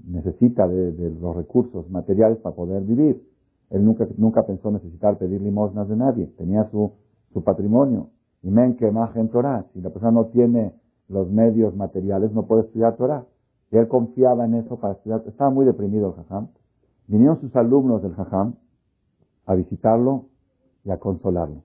[0.08, 3.24] necesita de, de, los recursos materiales para poder vivir.
[3.70, 6.94] Él nunca, nunca pensó necesitar pedir limosnas de nadie, tenía su,
[7.34, 8.10] su patrimonio.
[8.44, 10.74] Y men que en Torah, si la persona no tiene
[11.10, 13.26] los medios materiales, no puede estudiar Torah.
[13.72, 15.24] Y él confiaba en eso para estudiar.
[15.28, 16.48] Estaba muy deprimido el Jajam.
[17.08, 18.56] Vinieron sus alumnos del Jajam
[19.46, 20.26] a visitarlo
[20.86, 21.64] y a consolarlo.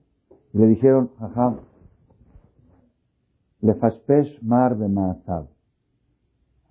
[0.53, 1.59] Y le dijeron, Jajam,
[3.61, 5.47] le fashpesh mar de maasab.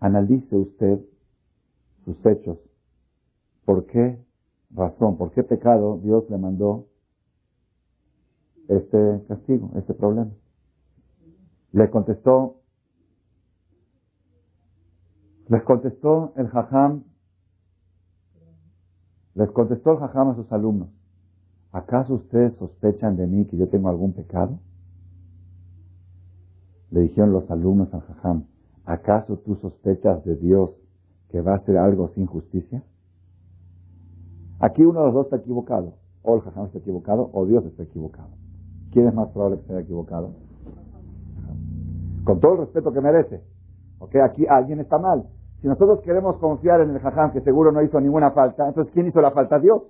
[0.01, 1.01] Analice usted
[2.05, 2.59] sus hechos.
[3.65, 4.19] ¿Por qué
[4.71, 6.87] razón, por qué pecado Dios le mandó
[8.69, 10.31] este castigo, este problema?
[11.73, 12.57] Le contestó,
[15.49, 17.05] les contestó el jajam,
[19.35, 20.89] les contestó el jajam a sus alumnos,
[21.71, 24.59] ¿acaso ustedes sospechan de mí que yo tengo algún pecado?
[26.91, 28.45] Le dijeron los alumnos al jajam,
[28.85, 30.82] ¿acaso tú sospechas de Dios
[31.33, 32.83] que va a hacer algo sin justicia?
[34.61, 35.95] Aquí uno de los dos está equivocado.
[36.23, 38.29] O el jajam está equivocado o Dios está equivocado.
[38.93, 40.35] ¿Quién es más probable que sea equivocado?
[42.25, 43.43] Con todo el respeto que merece.
[43.99, 44.15] ¿Ok?
[44.17, 45.25] Aquí alguien está mal.
[45.61, 49.09] Si nosotros queremos confiar en el jajam que seguro no hizo ninguna falta, entonces ¿quién
[49.09, 49.59] hizo la falta?
[49.59, 49.83] Dios.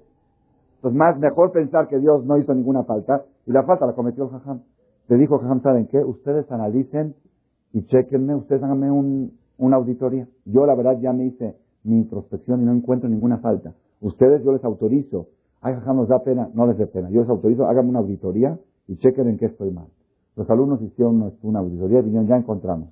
[0.77, 4.25] Entonces más mejor pensar que Dios no hizo ninguna falta y la falta la cometió
[4.25, 4.63] el jajam.
[5.09, 5.99] Le dijo el jajam, ¿saben qué?
[5.99, 7.15] Ustedes analicen
[7.73, 10.27] y chequenme, ustedes háganme un, una auditoría.
[10.45, 13.75] Yo la verdad ya me hice mi introspección y no encuentro ninguna falta.
[14.01, 15.29] Ustedes yo les autorizo.
[15.61, 16.51] Ay, nos da pena.
[16.53, 17.09] No les dé pena.
[17.11, 19.87] Yo les autorizo, háganme una auditoría y chequen en qué estoy mal.
[20.35, 22.89] Los alumnos hicieron una auditoría y dijeron, ya encontramos.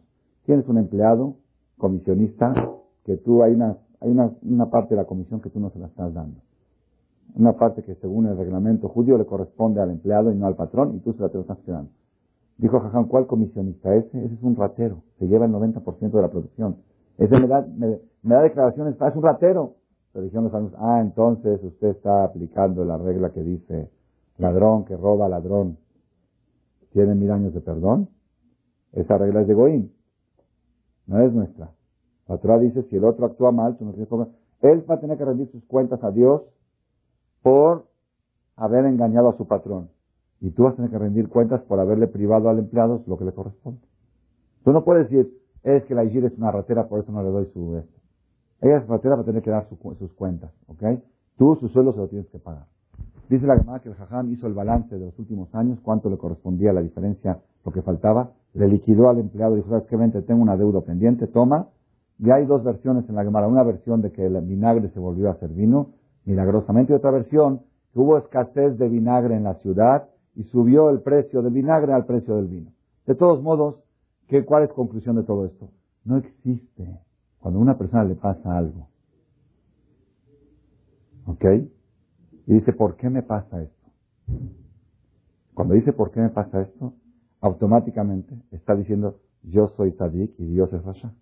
[0.46, 1.35] Tienes un empleado,
[1.76, 2.54] comisionista,
[3.04, 5.80] que tú hay una, hay una, una parte de la comisión que tú no se
[5.80, 6.40] la estás dando.
[7.35, 10.94] Una parte que según el reglamento judío le corresponde al empleado y no al patrón,
[10.94, 11.90] y tú se la te lo estás quedando.
[12.61, 13.94] Dijo Jajam, ¿cuál comisionista?
[13.94, 16.77] Ese, ese es un ratero, se lleva el 90% de la producción.
[17.16, 19.77] Ese me da, me, da declaraciones, es un ratero.
[20.12, 23.90] Pero dijeron los alumnos, ah, entonces usted está aplicando la regla que dice,
[24.37, 25.79] ladrón que roba ladrón,
[26.92, 28.09] ¿tiene mil años de perdón?
[28.92, 29.90] Esa regla es de Goim.
[31.07, 31.70] No es nuestra.
[32.29, 34.33] La Torah dice, si el otro actúa mal, tú no tienes problema.
[34.61, 36.42] Él va a tener que rendir sus cuentas a Dios
[37.42, 37.87] por
[38.57, 39.88] haber engañado a su patrón.
[40.40, 43.24] Y tú vas a tener que rendir cuentas por haberle privado al empleado lo que
[43.24, 43.81] le corresponde.
[44.64, 47.31] Tú no puedes decir, es que la Igir es una ratera, por eso no le
[47.31, 48.00] doy su esto.
[48.61, 51.00] Ella es ratera para tener que dar sus cuentas, ¿ok?
[51.37, 52.66] Tú su sueldo se lo tienes que pagar.
[53.29, 56.18] Dice la Gemara que el Jajam hizo el balance de los últimos años, cuánto le
[56.18, 60.57] correspondía la diferencia, lo que faltaba, le liquidó al empleado, dijo, sabes vente, tengo una
[60.57, 61.68] deuda pendiente, toma.
[62.18, 65.29] Y hay dos versiones en la Gemara, una versión de que el vinagre se volvió
[65.29, 65.90] a hacer vino,
[66.24, 67.61] milagrosamente, y otra versión
[67.92, 72.07] que hubo escasez de vinagre en la ciudad y subió el precio del vinagre al
[72.07, 72.73] precio del vino.
[73.07, 73.77] De todos modos,
[74.29, 75.71] ¿qué, ¿cuál es conclusión de todo esto?
[76.05, 77.01] No existe
[77.40, 78.88] cuando a una persona le pasa algo.
[81.27, 81.45] ¿Ok?
[82.47, 83.90] Y dice, ¿por qué me pasa esto?
[85.55, 86.95] Cuando dice, ¿por qué me pasa esto?
[87.40, 91.12] Automáticamente está diciendo, yo soy Tadik y Dios es Rasha.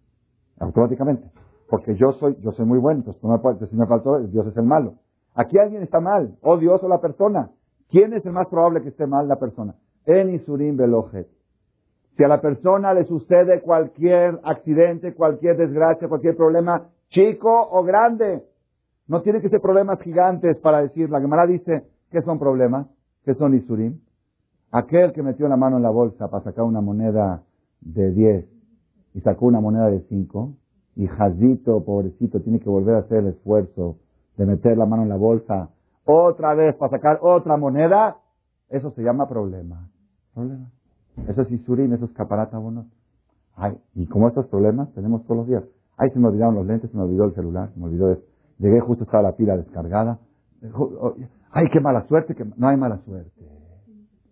[0.59, 1.31] Automáticamente.
[1.69, 4.95] Porque yo soy, yo soy muy bueno, entonces, si me faltó, Dios es el malo.
[5.35, 7.51] Aquí alguien está mal, o Dios o la persona.
[7.91, 9.29] ¿Quién es el más probable que esté mal?
[9.29, 9.75] La persona.
[10.05, 11.29] En Isurim Belojet.
[12.17, 18.45] Si a la persona le sucede cualquier accidente, cualquier desgracia, cualquier problema, chico o grande,
[19.07, 21.09] no tiene que ser problemas gigantes para decir.
[21.11, 22.87] La Gemara dice, ¿qué son problemas?
[23.25, 24.01] ¿Qué son Isurim?
[24.71, 27.43] Aquel que metió la mano en la bolsa para sacar una moneda
[27.81, 28.45] de 10
[29.15, 30.53] y sacó una moneda de 5,
[30.97, 33.97] y Jazito, pobrecito, tiene que volver a hacer el esfuerzo
[34.37, 35.71] de meter la mano en la bolsa
[36.11, 38.17] otra vez para sacar otra moneda,
[38.71, 39.91] eso se llama problema.
[40.33, 40.71] Problema.
[41.29, 42.59] Eso es Isurim, eso es caparata
[43.57, 45.65] Ay, y como estos problemas tenemos todos los días.
[45.99, 48.25] Ay, se me olvidaron los lentes, se me olvidó el celular, se me olvidó esto.
[48.59, 50.19] Llegué justo estaba la pila descargada.
[51.51, 53.31] Ay, qué mala suerte, que no hay mala suerte.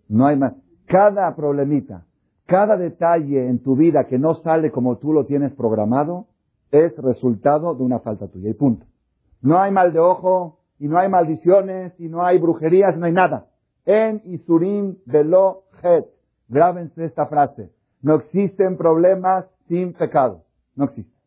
[0.09, 0.55] No hay mal.
[0.87, 2.05] Cada problemita,
[2.47, 6.25] cada detalle en tu vida que no sale como tú lo tienes programado,
[6.71, 8.49] es resultado de una falta tuya.
[8.49, 8.85] Y punto.
[9.41, 13.13] No hay mal de ojo, y no hay maldiciones, y no hay brujerías, no hay
[13.13, 13.47] nada.
[13.85, 16.05] En Isurim Velo Het.
[16.49, 17.71] Grábense esta frase.
[18.01, 20.43] No existen problemas sin pecado.
[20.75, 21.17] No existe.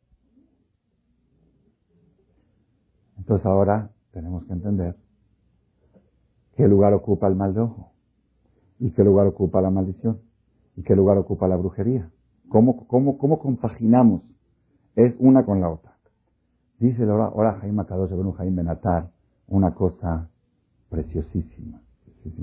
[3.19, 4.97] Entonces ahora tenemos que entender
[6.57, 7.93] qué lugar ocupa el mal de ojo
[8.79, 10.21] y qué lugar ocupa la maldición
[10.77, 12.11] y qué lugar ocupa la brujería.
[12.49, 14.23] ¿Cómo, cómo, cómo compaginamos
[14.97, 15.97] es una con la otra?
[16.79, 19.11] Dice ahora, ahora Jaime Kadosh Jaime Benatar
[19.51, 20.31] una cosa
[20.89, 21.81] preciosísima,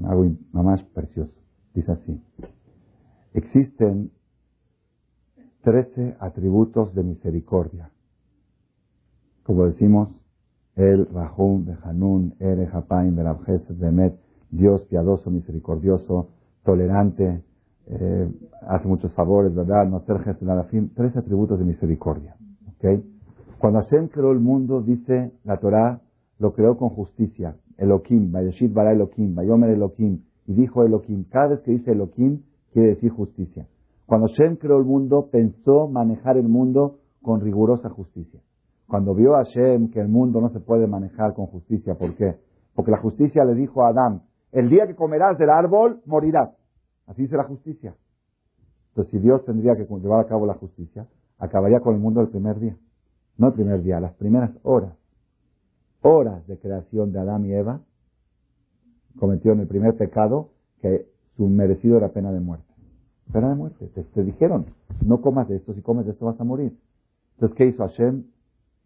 [0.04, 1.34] algo más precioso.
[1.74, 2.22] Dice así,
[3.34, 4.12] existen
[5.62, 7.90] trece atributos de misericordia.
[9.44, 10.10] Como decimos,
[10.76, 14.20] el Rahum, Behanun, Ere, Hapaim, Bemet,
[14.52, 16.30] Dios piadoso, misericordioso,
[16.64, 17.44] tolerante,
[17.88, 18.32] eh,
[18.68, 19.88] hace muchos favores, ¿verdad?
[19.88, 20.24] No ser
[20.70, 22.36] fin, tres atributos de misericordia.
[22.76, 23.04] ¿okay?
[23.60, 26.02] Cuando Hashem creó el mundo, dice la Torah,
[26.40, 27.56] lo creó con justicia.
[27.78, 31.26] Elohim, Vayeshit bara Elohim, Vayomer Elohim, y dijo Elohim.
[31.30, 33.68] Cada vez que dice Elohim, quiere decir justicia.
[34.06, 38.40] Cuando Hashem creó el mundo, pensó manejar el mundo con rigurosa justicia.
[38.88, 42.36] Cuando vio a Hashem que el mundo no se puede manejar con justicia, ¿por qué?
[42.74, 44.22] Porque la justicia le dijo a Adán,
[44.52, 46.52] el día que comerás del árbol, morirás.
[47.06, 47.96] Así dice la justicia.
[48.90, 52.30] Entonces, si Dios tendría que llevar a cabo la justicia, acabaría con el mundo el
[52.30, 52.78] primer día.
[53.38, 54.94] No el primer día, las primeras horas.
[56.02, 57.82] Horas de creación de Adán y Eva,
[59.20, 60.50] cometieron el primer pecado,
[60.82, 62.66] que su merecido era pena de muerte.
[63.32, 63.90] Pena de muerte.
[64.14, 64.68] Te, dijeron,
[65.06, 66.78] no comas de esto, si comes de esto vas a morir.
[67.36, 68.24] Entonces, ¿qué hizo Hashem?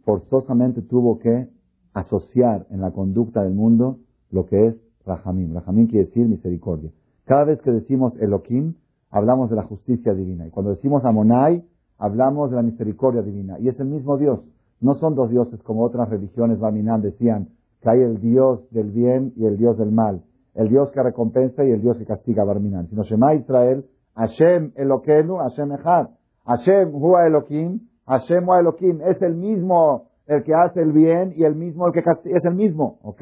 [0.04, 1.48] forzosamente tuvo que
[1.94, 4.00] asociar en la conducta del mundo
[4.32, 5.54] lo que es Rahamim.
[5.54, 6.92] Rahamim quiere decir misericordia.
[7.26, 8.76] Cada vez que decimos Elohim,
[9.10, 10.48] hablamos de la justicia divina.
[10.48, 11.64] Y cuando decimos Amonai,
[11.98, 13.60] hablamos de la misericordia divina.
[13.60, 14.40] Y es el mismo Dios.
[14.82, 17.50] No son dos dioses como otras religiones Baminan decían,
[17.82, 20.22] que hay el Dios del bien y el Dios del mal.
[20.54, 22.88] El Dios que recompensa y el Dios que castiga Barminan.
[22.90, 26.10] Sino Shema Israel, Hashem Eloquenu, Hashem Echad.
[26.46, 31.44] Hashem Hua Elohim, Hashem o Elohim es el mismo el que hace el bien y
[31.44, 33.22] el mismo el que castiga, es el mismo, ¿ok?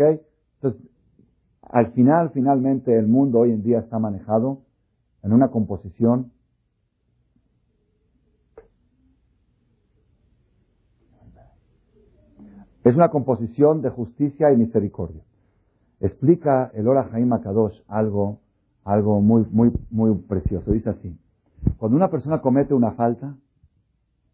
[0.56, 0.90] Entonces,
[1.62, 4.60] al final, finalmente, el mundo hoy en día está manejado
[5.24, 6.32] en una composición
[12.90, 15.22] Es una composición de justicia y misericordia.
[16.00, 18.40] Explica el Ora Jaim Kadosh algo,
[18.84, 20.72] algo muy, muy, muy precioso.
[20.72, 21.16] Dice así:
[21.78, 23.36] Cuando una persona comete una falta,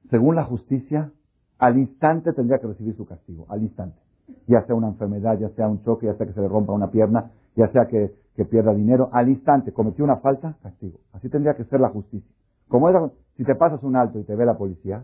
[0.09, 1.11] según la justicia,
[1.57, 3.99] al instante tendría que recibir su castigo, al instante.
[4.47, 6.89] Ya sea una enfermedad, ya sea un choque, ya sea que se le rompa una
[6.89, 11.01] pierna, ya sea que, pierda dinero, al instante cometió una falta, castigo.
[11.11, 12.31] Así tendría que ser la justicia.
[12.69, 12.95] Como es,
[13.35, 15.03] si te pasas un alto y te ve la policía,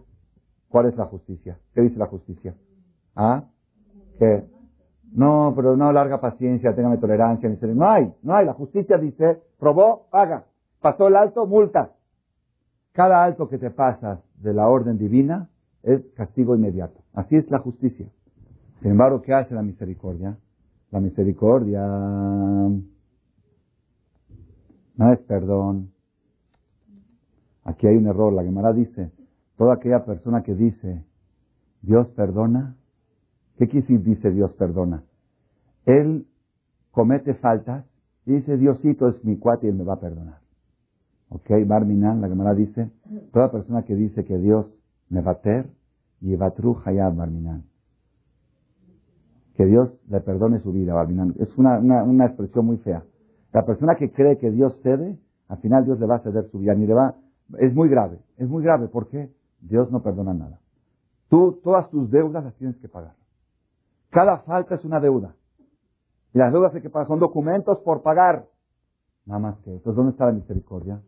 [0.69, 1.59] ¿cuál es la justicia?
[1.73, 2.55] ¿Qué dice la justicia?
[3.15, 3.45] ¿Ah?
[4.19, 4.43] ¿Qué?
[5.13, 7.49] No, pero no larga paciencia, téngame tolerancia.
[7.49, 8.45] No hay, no hay.
[8.45, 10.45] La justicia dice, probó, paga.
[10.79, 11.91] Pasó el alto, multa.
[12.93, 15.49] Cada alto que te pasas de la orden divina
[15.83, 16.99] es castigo inmediato.
[17.13, 18.07] Así es la justicia.
[18.81, 20.37] Sin embargo, ¿qué hace la misericordia?
[20.91, 21.85] La misericordia
[25.01, 25.91] no es perdón.
[27.63, 28.33] Aquí hay un error.
[28.33, 29.11] La Gemara dice,
[29.57, 31.03] toda aquella persona que dice,
[31.81, 32.75] Dios perdona,
[33.61, 35.03] ¿qué quiere decir dice Dios perdona?
[35.85, 36.25] Él
[36.89, 37.85] comete faltas
[38.25, 40.39] y dice, Diosito es mi cuate y él me va a perdonar.
[41.29, 42.89] Ok, Barminan, la Gemara dice,
[43.31, 44.65] toda persona que dice que Dios
[45.09, 45.67] me va a ter,
[46.21, 47.63] y Batru Hayab Barminan.
[49.55, 51.35] Que Dios le perdone su vida, Barminan.
[51.39, 53.03] Es una, una, expresión muy fea.
[53.53, 56.57] La persona que cree que Dios cede, al final Dios le va a ceder su
[56.57, 57.15] vida, ni le va,
[57.59, 59.29] es muy grave, es muy grave, ¿por qué?
[59.61, 60.59] Dios no perdona nada.
[61.29, 63.20] Tú, todas tus deudas las tienes que pagar.
[64.11, 65.35] Cada falta es una deuda.
[66.33, 68.45] Y las deudas que son documentos por pagar.
[69.25, 71.01] Nada más que, entonces, ¿dónde está la misericordia?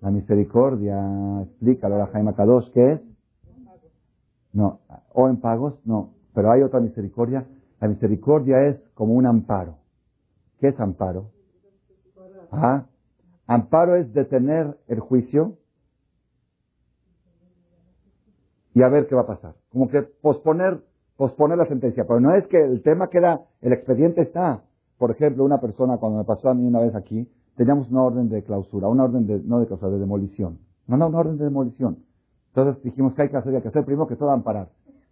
[0.00, 3.00] La misericordia, explica la Jaime Kadosh, ¿qué es?
[4.52, 4.80] No,
[5.12, 6.10] o en pagos, no.
[6.34, 7.46] Pero hay otra misericordia.
[7.80, 9.76] La misericordia es como un amparo.
[10.60, 11.30] ¿Qué es amparo?
[12.50, 12.86] ¿Ah?
[13.46, 15.56] Amparo es detener el juicio
[18.74, 19.54] y a ver qué va a pasar.
[19.70, 20.84] Como que posponer,
[21.18, 22.06] posponer la sentencia.
[22.06, 24.62] Pero no es que el tema queda, el expediente está.
[24.96, 28.28] Por ejemplo, una persona, cuando me pasó a mí una vez aquí, teníamos una orden
[28.30, 30.60] de clausura, una orden de, no de clausura, de demolición.
[30.86, 31.98] No, no, una orden de demolición.
[32.54, 34.68] Entonces dijimos que hay que hacer, hay que hacer primero que todo amparar.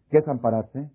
[0.08, 0.88] ¿Qué es ampararse?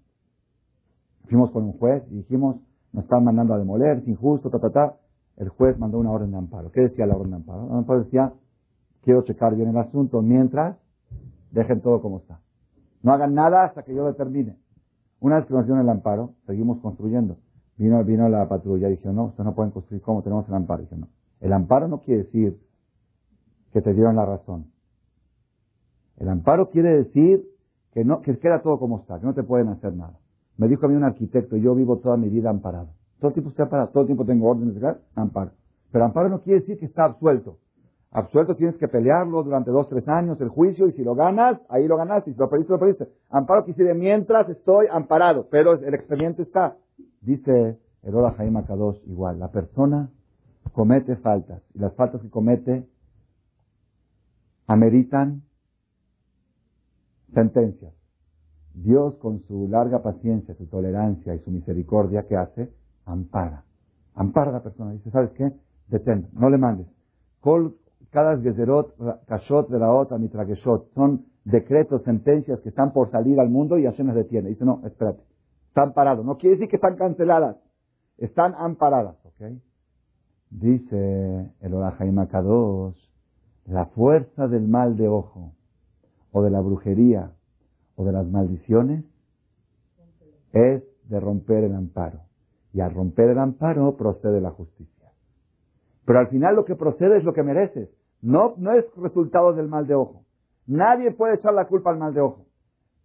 [1.28, 2.56] Fuimos con un juez y dijimos,
[2.94, 4.96] nos están mandando a demoler, es injusto, ta, ta, ta.
[5.38, 6.72] El juez mandó una orden de amparo.
[6.72, 7.68] ¿Qué decía la orden de amparo?
[7.68, 8.34] La amparo decía,
[9.02, 10.78] quiero checar bien el asunto mientras
[11.52, 12.40] dejen todo como está.
[13.04, 14.56] No hagan nada hasta que yo determine.
[15.22, 17.38] Una vez que nos dieron el amparo, seguimos construyendo.
[17.78, 20.84] Vino, vino la patrulla y dijo, no, ustedes no pueden construir como tenemos el amparo.
[20.84, 21.08] Y no.
[21.40, 22.60] El amparo no quiere decir
[23.72, 24.66] que te dieron la razón.
[26.18, 27.48] El amparo quiere decir
[27.94, 30.20] que no, que queda todo como está, que no te pueden hacer nada.
[30.58, 32.90] Me dijo a mí un arquitecto, yo vivo toda mi vida amparado.
[33.20, 35.52] Todo el tiempo estoy amparado, todo el tiempo tengo órdenes de amparo.
[35.92, 37.60] Pero amparo no quiere decir que está absuelto.
[38.14, 41.88] Absuelto tienes que pelearlo durante dos, tres años, el juicio, y si lo ganas, ahí
[41.88, 43.08] lo ganaste, y si lo perdiste, lo perdiste.
[43.30, 46.76] Amparo quiere decir mientras estoy amparado, pero el expediente está.
[47.22, 50.10] Dice el Jaime Kadosh igual, la persona
[50.74, 52.86] comete faltas y las faltas que comete
[54.68, 55.44] ameritan
[57.34, 57.94] sentencias.
[58.74, 62.74] Dios con su larga paciencia, su tolerancia y su misericordia, ¿qué hace?
[63.06, 63.64] Ampara.
[64.16, 64.92] Ampara a la persona.
[64.92, 65.52] Dice, ¿sabes qué?
[65.88, 66.88] Detén, no le mandes.
[68.12, 68.94] Cada gezerot,
[69.26, 70.94] kashot, velaot, amitrageshot.
[70.94, 74.50] Son decretos, sentencias que están por salir al mundo y Hashem las detiene.
[74.50, 75.24] Dice, no, espérate.
[75.70, 76.26] Están parados.
[76.26, 77.58] No quiere decir que están canceladas.
[78.18, 79.54] Están amparadas, ¿ok?
[80.50, 83.00] Dice el Orahaim Kadosh,
[83.66, 85.54] la fuerza del mal de ojo,
[86.34, 87.32] o de la brujería,
[87.96, 89.06] o de las maldiciones,
[90.52, 92.20] es de romper el amparo.
[92.74, 95.12] Y al romper el amparo procede la justicia.
[96.06, 97.90] Pero al final lo que procede es lo que mereces.
[98.22, 100.24] No, no es resultado del mal de ojo.
[100.68, 102.46] Nadie puede echar la culpa al mal de ojo.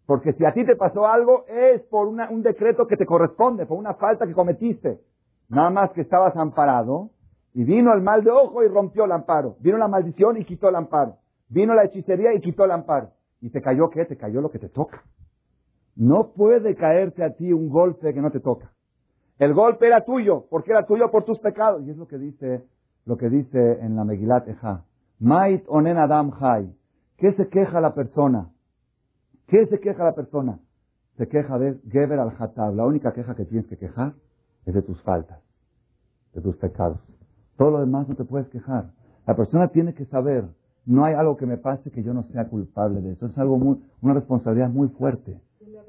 [0.07, 3.79] Porque si a ti te pasó algo, es por un decreto que te corresponde, por
[3.79, 5.01] una falta que cometiste.
[5.49, 7.11] Nada más que estabas amparado,
[7.57, 9.57] y vino el mal de ojo y rompió el amparo.
[9.61, 11.17] Vino la maldición y quitó el amparo.
[11.49, 13.13] Vino la hechicería y quitó el amparo.
[13.41, 14.05] ¿Y te cayó qué?
[14.05, 15.03] Te cayó lo que te toca.
[15.95, 18.73] No puede caerte a ti un golpe que no te toca.
[19.39, 21.83] El golpe era tuyo, porque era tuyo por tus pecados.
[21.87, 22.63] Y es lo que dice,
[23.07, 24.85] lo que dice en la Megilat Eja.
[25.19, 26.75] Mait onen adam hay.
[27.17, 28.51] ¿Qué se queja la persona?
[29.47, 30.59] ¿Qué se queja la persona?
[31.17, 32.75] Se queja de Geber al Hatab.
[32.75, 34.15] La única queja que tienes que quejar
[34.67, 35.39] es de tus faltas,
[36.35, 36.99] de tus pecados.
[37.57, 38.91] Todo lo demás no te puedes quejar.
[39.27, 40.45] La persona tiene que saber,
[40.85, 43.27] no hay algo que me pase que yo no sea culpable de eso.
[43.27, 45.41] Es algo muy, una responsabilidad muy fuerte.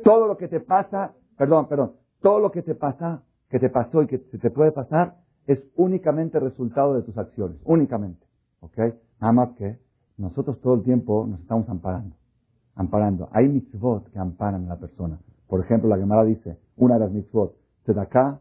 [0.03, 4.01] Todo lo que te pasa, perdón, perdón, todo lo que te pasa, que te pasó
[4.01, 8.25] y que te puede pasar, es únicamente resultado de tus acciones, únicamente.
[8.61, 8.79] ¿Ok?
[9.19, 9.77] Nada que
[10.17, 12.15] nosotros todo el tiempo nos estamos amparando.
[12.75, 13.29] Amparando.
[13.31, 15.19] Hay mitzvot que amparan a la persona.
[15.47, 17.55] Por ejemplo, la Gemara dice, una de las mitzvot,
[17.97, 18.39] acá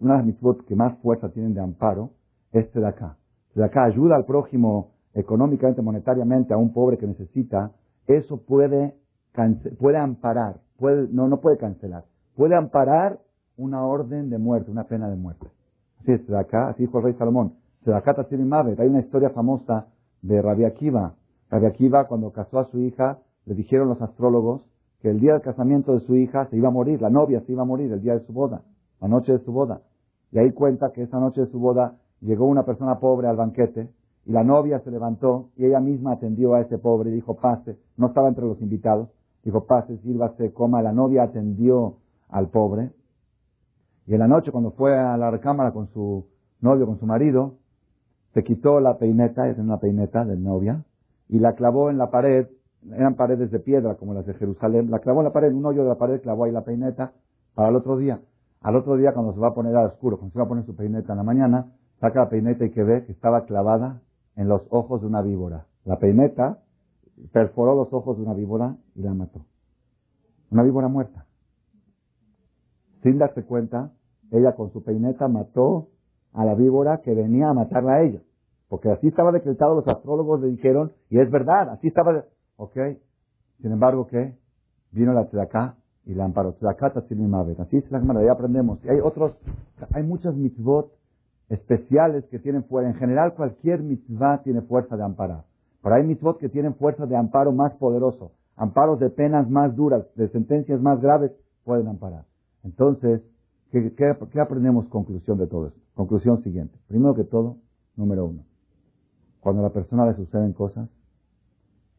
[0.00, 2.10] una de las mitzvot que más fuerza tienen de amparo
[2.52, 3.16] es acá
[3.62, 7.72] acá ayuda al prójimo económicamente, monetariamente, a un pobre que necesita.
[8.06, 8.94] Eso puede,
[9.78, 12.04] puede amparar, puede, no, no puede cancelar.
[12.36, 13.18] Puede amparar
[13.56, 15.46] una orden de muerte, una pena de muerte.
[16.00, 17.54] Así es, acá así dijo el rey Salomón.
[17.86, 19.86] Hay una historia famosa
[20.20, 21.14] de Rabbi Akiva.
[21.50, 24.62] Rabbi Akiva, cuando casó a su hija, le dijeron los astrólogos
[25.00, 27.52] que el día del casamiento de su hija se iba a morir, la novia se
[27.52, 28.62] iba a morir el día de su boda,
[29.00, 29.80] la noche de su boda.
[30.32, 33.88] Y ahí cuenta que esa noche de su boda llegó una persona pobre al banquete
[34.26, 37.78] y la novia se levantó y ella misma atendió a ese pobre y dijo, pase,
[37.96, 39.08] no estaba entre los invitados,
[39.44, 40.82] dijo, pase, sírvase, coma.
[40.82, 41.94] La novia atendió
[42.28, 42.90] al pobre
[44.06, 46.26] y en la noche cuando fue a la recámara con su
[46.60, 47.54] novio, con su marido,
[48.34, 50.84] se quitó la peineta, es una peineta de novia,
[51.28, 52.48] y la clavó en la pared,
[52.92, 55.82] eran paredes de piedra como las de Jerusalén, la clavó en la pared, un hoyo
[55.82, 57.12] de la pared, clavó ahí la peineta
[57.54, 58.20] para el otro día.
[58.60, 60.64] Al otro día cuando se va a poner a oscuro, cuando se va a poner
[60.64, 64.00] su peineta en la mañana, saca la peineta y que ve que estaba clavada
[64.36, 65.66] en los ojos de una víbora.
[65.84, 66.58] La peineta
[67.32, 69.44] perforó los ojos de una víbora y la mató.
[70.50, 71.26] Una víbora muerta.
[73.02, 73.92] Sin darse cuenta,
[74.30, 75.88] ella con su peineta mató
[76.32, 78.20] a la víbora que venía a matarla a ella.
[78.68, 82.24] Porque así estaba decretado, los astrólogos le dijeron, y es verdad, así estaba,
[82.56, 82.76] ok.
[83.60, 84.36] Sin embargo, ¿qué?
[84.92, 86.52] Vino la tzedaká y la amparó.
[86.52, 87.60] Tzedaká mavet.
[87.60, 88.78] Así es la cámara, ya aprendemos.
[88.84, 89.36] Y hay otros,
[89.92, 90.92] hay muchas mitzvot
[91.48, 92.90] especiales que tienen fuerza.
[92.90, 95.44] En general, cualquier mitzvah tiene fuerza de amparar.
[95.82, 98.32] Pero hay mitzvot que tienen fuerza de amparo más poderoso.
[98.56, 101.32] Amparos de penas más duras, de sentencias más graves,
[101.64, 102.24] pueden amparar.
[102.64, 103.22] Entonces,
[103.70, 105.80] ¿qué, qué aprendemos conclusión de todo esto?
[105.94, 106.78] Conclusión siguiente.
[106.86, 107.58] Primero que todo,
[107.96, 108.44] número uno.
[109.40, 110.88] Cuando a la persona le suceden cosas,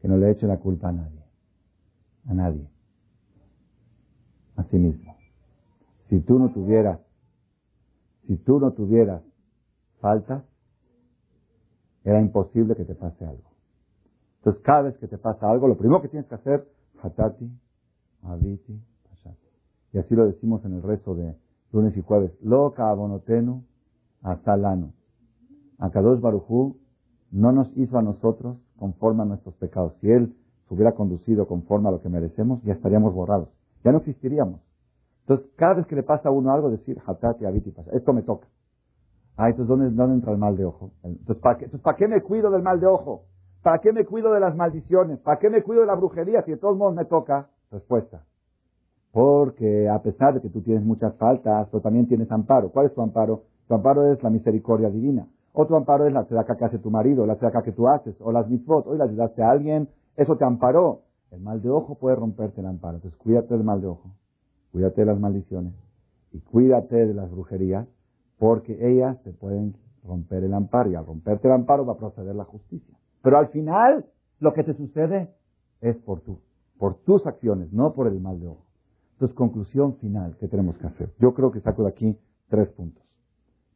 [0.00, 1.22] que no le eche la culpa a nadie.
[2.26, 2.66] A nadie.
[4.56, 5.16] A sí mismo.
[6.08, 7.00] Si tú no tuvieras,
[8.26, 9.22] si tú no tuvieras
[10.00, 10.44] faltas,
[12.04, 13.50] era imposible que te pase algo.
[14.38, 16.66] Entonces, cada vez que te pasa algo, lo primero que tienes que hacer,
[17.02, 17.50] hatati,
[18.22, 18.82] aviti,
[19.92, 21.36] Y así lo decimos en el rezo de
[21.72, 22.32] lunes y jueves.
[22.42, 23.64] Lo abonotenu
[24.22, 24.92] asalano.
[25.78, 26.76] Akadosh Barujú
[27.30, 29.94] no nos hizo a nosotros conforme a nuestros pecados.
[30.00, 30.34] Si Él
[30.68, 33.48] se hubiera conducido conforme a lo que merecemos, ya estaríamos borrados.
[33.84, 34.60] Ya no existiríamos.
[35.22, 38.48] Entonces, cada vez que le pasa a uno algo, decir, hatati, aviti, esto me toca.
[39.36, 40.90] Ah, entonces, ¿dónde, ¿dónde entra el mal de ojo?
[41.02, 43.24] Entonces ¿para, qué, entonces, ¿para qué me cuido del mal de ojo?
[43.62, 45.18] ¿Para qué me cuido de las maldiciones?
[45.20, 47.48] ¿Para qué me cuido de la brujería si de todos modos me toca?
[47.70, 48.24] Respuesta.
[49.12, 52.70] Porque a pesar de que tú tienes muchas faltas, pero también tienes amparo.
[52.70, 53.42] ¿Cuál es tu amparo?
[53.66, 55.26] Tu amparo es la misericordia divina.
[55.52, 58.30] Otro amparo es la tzedaká que hace tu marido, la tzedaká que tú haces, o
[58.30, 58.86] las mitzvot.
[58.86, 61.02] Hoy le ayudaste a alguien, eso te amparó.
[61.32, 62.96] El mal de ojo puede romperte el amparo.
[62.96, 64.10] Entonces cuídate del mal de ojo,
[64.72, 65.74] cuídate de las maldiciones
[66.32, 67.86] y cuídate de las brujerías,
[68.38, 72.34] porque ellas te pueden romper el amparo y al romperte el amparo va a proceder
[72.34, 72.96] la justicia.
[73.22, 74.06] Pero al final
[74.38, 75.30] lo que te sucede
[75.80, 76.38] es por tú,
[76.78, 78.69] por tus acciones, no por el mal de ojo.
[79.20, 81.12] Entonces, conclusión final que tenemos que hacer.
[81.18, 82.18] Yo creo que saco de aquí
[82.48, 83.04] tres puntos.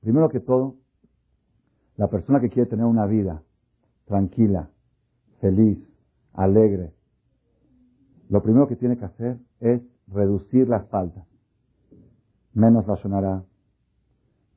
[0.00, 0.76] Primero que todo,
[1.98, 3.42] la persona que quiere tener una vida
[4.06, 4.70] tranquila,
[5.42, 5.78] feliz,
[6.32, 6.94] alegre,
[8.30, 11.26] lo primero que tiene que hacer es reducir las faltas.
[12.54, 13.44] Menos la sonará,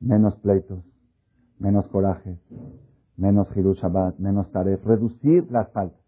[0.00, 0.82] menos pleitos,
[1.58, 2.38] menos coraje,
[3.18, 4.82] menos Hiru Shabbat, menos Taref.
[4.86, 6.00] Reducir las faltas.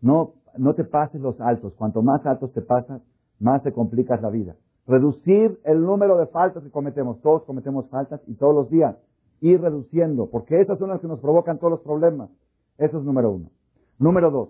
[0.00, 1.74] No, no te pases los altos.
[1.74, 3.02] Cuanto más altos te pasas,
[3.40, 4.54] más te complicas la vida.
[4.86, 7.20] Reducir el número de faltas que cometemos.
[7.20, 8.96] Todos cometemos faltas y todos los días
[9.40, 12.30] ir reduciendo, porque esas son las que nos provocan todos los problemas.
[12.78, 13.50] Eso es número uno.
[13.98, 14.48] Número dos,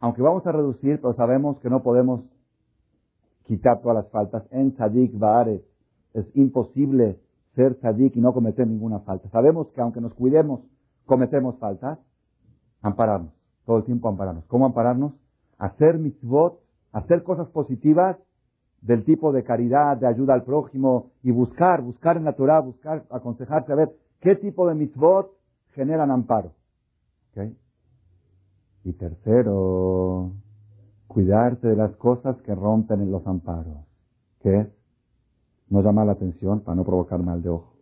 [0.00, 2.22] aunque vamos a reducir, pero sabemos que no podemos
[3.44, 4.44] quitar todas las faltas.
[4.50, 5.62] En Sadik Baaret
[6.12, 7.18] es imposible
[7.54, 9.28] ser Sadik y no cometer ninguna falta.
[9.30, 10.60] Sabemos que aunque nos cuidemos,
[11.06, 11.98] cometemos faltas.
[12.82, 13.32] Ampararnos,
[13.64, 14.44] todo el tiempo ampararnos.
[14.46, 15.12] ¿Cómo ampararnos?
[15.58, 16.60] Hacer mitzvot,
[16.94, 18.16] hacer cosas positivas
[18.80, 23.04] del tipo de caridad, de ayuda al prójimo y buscar, buscar en la Torah, buscar,
[23.10, 23.90] aconsejarse a ver
[24.20, 25.30] qué tipo de mitzvot
[25.72, 26.52] generan amparo.
[28.84, 30.32] Y tercero,
[31.08, 33.78] cuidarte de las cosas que rompen en los amparos.
[34.40, 34.68] ¿Qué es?
[35.70, 37.74] No llamar la atención para no provocar mal de ojo.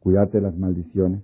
[0.00, 1.22] Cuidarte de las maldiciones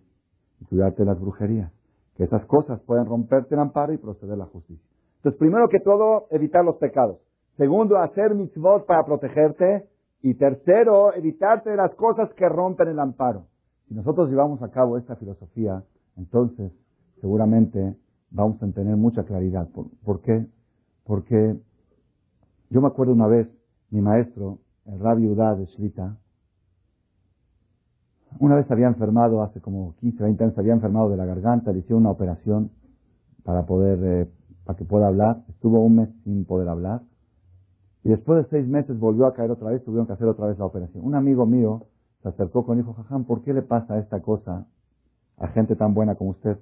[0.61, 1.71] y cuidarte de las brujerías.
[2.17, 4.94] Que esas cosas pueden romperte el amparo y proceder a la justicia.
[5.25, 7.17] Entonces, primero que todo, evitar los pecados.
[7.57, 9.89] Segundo, hacer mitzvot para protegerte.
[10.21, 13.47] Y tercero, evitarte las cosas que rompen el amparo.
[13.89, 15.83] Si nosotros llevamos a cabo esta filosofía,
[16.19, 16.73] entonces
[17.23, 17.97] seguramente
[18.31, 19.67] vamos a tener mucha claridad.
[20.05, 20.47] ¿Por, qué?
[21.05, 21.59] Porque
[22.69, 23.49] yo me acuerdo una vez,
[23.91, 26.19] mi maestro, el rabbi Udá de Shlita,
[28.41, 31.79] una vez había enfermado, hace como 15, 20 años, había enfermado de la garganta, le
[31.79, 32.71] hicieron una operación
[33.43, 34.29] para poder, eh,
[34.65, 35.45] para que pueda hablar.
[35.49, 37.03] Estuvo un mes sin poder hablar.
[38.03, 40.59] Y después de seis meses volvió a caer otra vez, tuvieron que hacer otra vez
[40.59, 41.05] la operación.
[41.05, 41.87] Un amigo mío
[42.23, 44.67] se acercó con y dijo, Jajam, ¿por qué le pasa esta cosa
[45.39, 46.59] a gente tan buena como usted?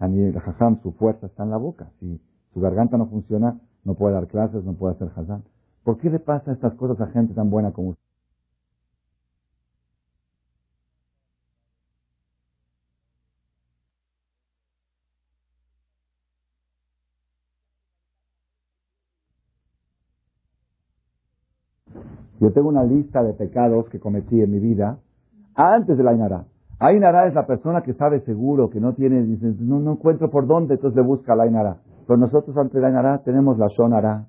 [0.00, 1.90] el Jajam, su fuerza está en la boca.
[1.98, 2.20] Si
[2.52, 5.44] su garganta no funciona, no puede dar clases, no puede hacer Hazán.
[5.82, 8.03] ¿Por qué le pasa estas cosas a gente tan buena como usted?
[22.44, 24.98] Yo tengo una lista de pecados que cometí en mi vida
[25.54, 26.44] antes de la Ainara.
[26.78, 30.74] Ainara es la persona que sabe seguro, que no tiene, dice, no, encuentro por dónde,
[30.74, 31.78] entonces le busca la Ainara.
[32.06, 34.26] Pero nosotros antes de la Ainara tenemos la Shonara,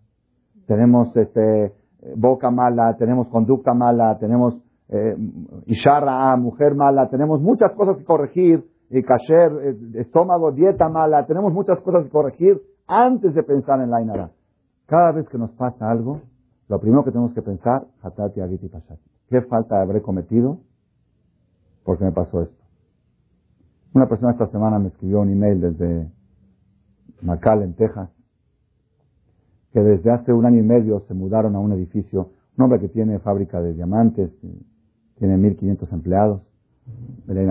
[0.65, 1.73] tenemos este,
[2.15, 4.55] boca mala, tenemos conducta mala, tenemos
[4.87, 5.17] eh,
[5.65, 11.51] Ishara, mujer mala, tenemos muchas cosas que corregir, y kasher, eh, estómago, dieta mala, tenemos
[11.51, 14.29] muchas cosas que corregir antes de pensar en la Ainara.
[14.85, 16.21] Cada vez que nos pasa algo,
[16.67, 19.01] lo primero que tenemos que pensar, Hatati Agiti Pashati.
[19.29, 20.59] ¿Qué falta habré cometido?
[21.83, 22.63] Porque me pasó esto.
[23.93, 26.11] Una persona esta semana me escribió un email desde
[27.21, 28.09] en Texas,
[29.71, 32.89] que desde hace un año y medio se mudaron a un edificio, un hombre que
[32.89, 34.31] tiene fábrica de diamantes,
[35.17, 36.41] tiene 1.500 empleados,
[37.25, 37.49] Belén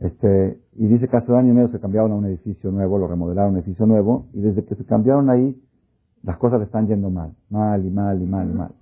[0.00, 2.98] este, y dice que hace un año y medio se cambiaron a un edificio nuevo,
[2.98, 5.56] lo remodelaron a un edificio nuevo, y desde que se cambiaron ahí,
[6.22, 8.72] las cosas le están yendo mal, mal y mal y mal y mal.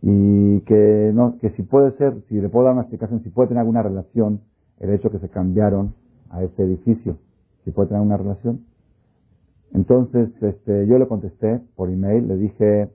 [0.00, 3.48] Y que, no, que si puede ser, si le puedo dar una explicación, si puede
[3.48, 4.40] tener alguna relación
[4.78, 5.94] el hecho que se cambiaron
[6.30, 7.18] a este edificio,
[7.64, 8.64] si puede tener una relación.
[9.72, 12.90] Entonces, este, yo le contesté por email, le dije,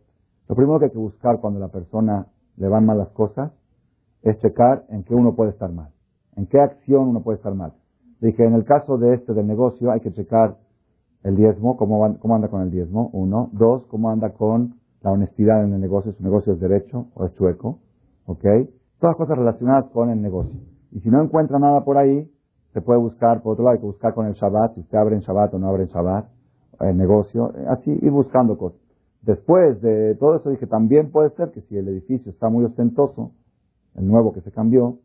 [0.47, 3.51] lo primero que hay que buscar cuando la persona le van mal las cosas
[4.21, 5.89] es checar en qué uno puede estar mal,
[6.35, 7.73] en qué acción uno puede estar mal.
[8.21, 10.57] Dije, en el caso de este del negocio hay que checar
[11.23, 13.49] el diezmo, cómo, cómo anda con el diezmo, uno.
[13.53, 17.33] Dos, cómo anda con la honestidad en el negocio, su negocio es derecho o es
[17.33, 17.79] chueco,
[18.25, 18.45] ¿ok?
[18.99, 20.57] Todas cosas relacionadas con el negocio.
[20.91, 22.29] Y si no encuentra nada por ahí,
[22.73, 25.15] se puede buscar, por otro lado, hay que buscar con el Shabbat, si usted abre
[25.15, 26.25] en Shabbat o no abre en Shabbat,
[26.79, 28.79] el negocio, así ir buscando cosas.
[29.21, 33.31] Después de todo eso dije, también puede ser que si el edificio está muy ostentoso,
[33.95, 34.99] el nuevo que se cambió,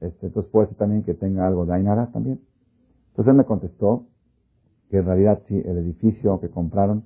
[0.00, 2.40] este, entonces puede ser también que tenga algo de Ainara también.
[3.10, 4.06] Entonces él me contestó
[4.90, 7.04] que en realidad sí, el edificio que compraron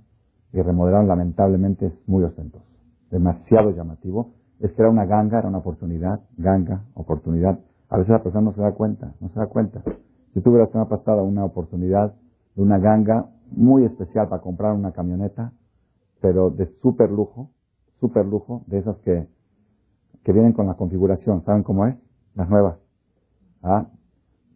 [0.52, 2.64] y remodelaron lamentablemente es muy ostentoso,
[3.10, 4.32] demasiado llamativo.
[4.60, 7.58] Es que era una ganga, era una oportunidad, ganga, oportunidad.
[7.90, 9.82] A veces la persona no se da cuenta, no se da cuenta.
[10.32, 12.14] Si tuve la semana pasada una oportunidad
[12.54, 15.52] de una ganga muy especial para comprar una camioneta,
[16.20, 17.50] pero de súper lujo,
[18.00, 19.26] súper lujo, de esas que,
[20.22, 21.44] que vienen con la configuración.
[21.44, 21.96] ¿Saben cómo es?
[22.34, 22.78] Las nuevas.
[23.62, 23.86] ¿Ah?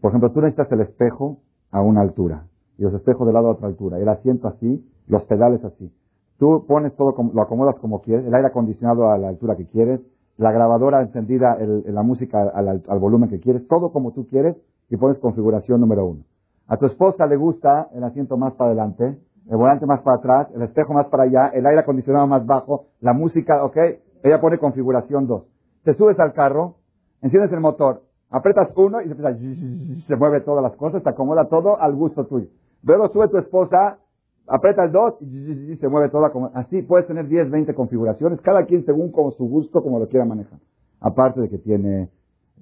[0.01, 2.48] Por ejemplo, tú necesitas el espejo a una altura
[2.79, 5.93] y los espejos de lado a otra altura, el asiento así, los pedales así.
[6.39, 10.01] Tú pones todo, lo acomodas como quieres, el aire acondicionado a la altura que quieres,
[10.37, 14.57] la grabadora encendida, la música al, al, volumen que quieres, todo como tú quieres
[14.89, 16.23] y pones configuración número uno.
[16.69, 19.19] A tu esposa le gusta el asiento más para adelante,
[19.51, 22.87] el volante más para atrás, el espejo más para allá, el aire acondicionado más bajo,
[23.01, 23.77] la música, ok,
[24.23, 25.43] ella pone configuración dos.
[25.83, 26.77] Te subes al carro,
[27.23, 31.81] enciendes el motor, apretas uno y se, se mueve todas las cosas, te acomoda todo
[31.81, 32.47] al gusto tuyo.
[32.83, 33.99] Luego sube tu esposa,
[34.47, 36.51] aprieta el 2 y se mueve toda como...
[36.55, 40.25] Así puedes tener 10, 20 configuraciones, cada quien según como su gusto, como lo quiera
[40.25, 40.59] manejar.
[41.01, 42.09] Aparte de que tiene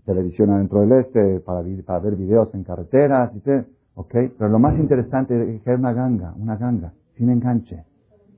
[0.05, 3.65] televisión adentro del este, para, para ver videos en carreteras, y te,
[3.95, 4.15] ok.
[4.39, 7.85] Pero lo más interesante es que es una ganga, una ganga, sin enganche.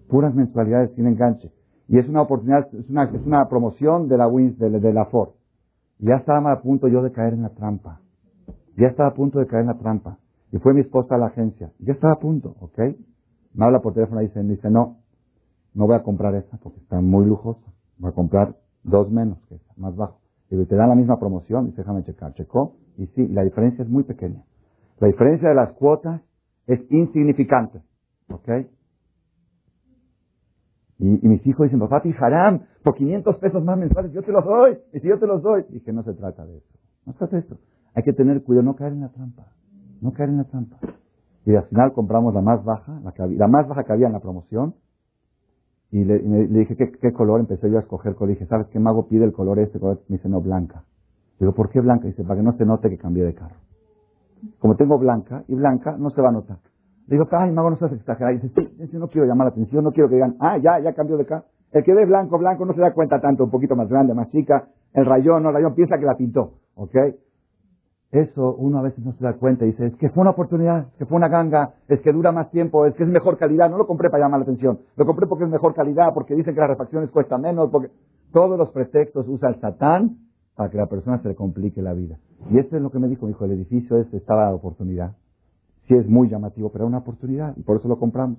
[0.08, 1.52] Puras mensualidades sin enganche.
[1.88, 5.06] Y es una oportunidad, es una, es una promoción de la Wins, de, de la
[5.06, 5.30] Ford.
[5.98, 8.00] Ya estaba a punto yo de caer en la trampa.
[8.76, 10.18] Ya estaba a punto de caer en la trampa.
[10.52, 11.72] Y fue mi esposa a la agencia.
[11.78, 12.78] Ya estaba a punto, ¿ok?
[13.54, 14.98] Me habla por teléfono y dice, dice, no,
[15.74, 17.72] no voy a comprar esa porque está muy lujosa.
[17.98, 20.20] Voy a comprar dos menos que esa, más bajo.
[20.50, 22.32] Y te dan la misma promoción, dice, déjame checar.
[22.34, 24.42] Checó, y sí, la diferencia es muy pequeña.
[25.00, 26.22] La diferencia de las cuotas
[26.66, 27.82] es insignificante,
[28.30, 28.48] ¿ok?
[30.98, 34.44] Y, y mis hijos dicen, papá, haram, por 500 pesos más mensuales, yo te los
[34.44, 34.78] doy.
[34.94, 36.78] Y si yo te los doy, dije, no se trata de eso.
[37.04, 37.58] No se trata de eso.
[37.94, 39.46] Hay que tener cuidado, no caer en la trampa
[40.00, 40.78] no caer en la trampa.
[41.44, 44.12] Y al final compramos la más baja, la, que la más baja que había en
[44.12, 44.74] la promoción,
[45.90, 46.18] y le,
[46.48, 47.40] dije, ¿qué, color?
[47.40, 48.34] Empecé yo a escoger color.
[48.34, 49.78] dije, ¿sabes qué mago pide el color este?
[49.78, 50.84] Me dice, no, blanca.
[51.40, 52.06] Digo, ¿por qué blanca?
[52.06, 53.56] Dice, para que no se note que cambié de carro.
[54.58, 56.58] Como tengo blanca y blanca, no se va a notar.
[57.06, 58.38] Digo, ay, mago, no seas exagerado.
[58.38, 58.50] Dice,
[58.90, 61.24] sí, no quiero llamar la atención, no quiero que digan, ah, ya, ya cambió de
[61.24, 61.44] carro.
[61.72, 64.30] El que ve blanco, blanco, no se da cuenta tanto, un poquito más grande, más
[64.30, 64.68] chica.
[64.92, 66.96] El rayón, no, el rayón piensa que la pintó, ¿ok?
[68.10, 70.88] Eso uno a veces no se da cuenta y dice, es que fue una oportunidad,
[70.92, 73.68] es que fue una ganga, es que dura más tiempo, es que es mejor calidad.
[73.68, 76.54] No lo compré para llamar la atención, lo compré porque es mejor calidad, porque dicen
[76.54, 77.90] que las refacciones cuestan menos, porque
[78.32, 80.16] todos los pretextos usa el satán
[80.56, 82.18] para que la persona se le complique la vida.
[82.50, 85.14] Y eso es lo que me dijo, dijo, el edificio este estaba de oportunidad.
[85.86, 88.38] Sí es muy llamativo, pero era una oportunidad y por eso lo compramos.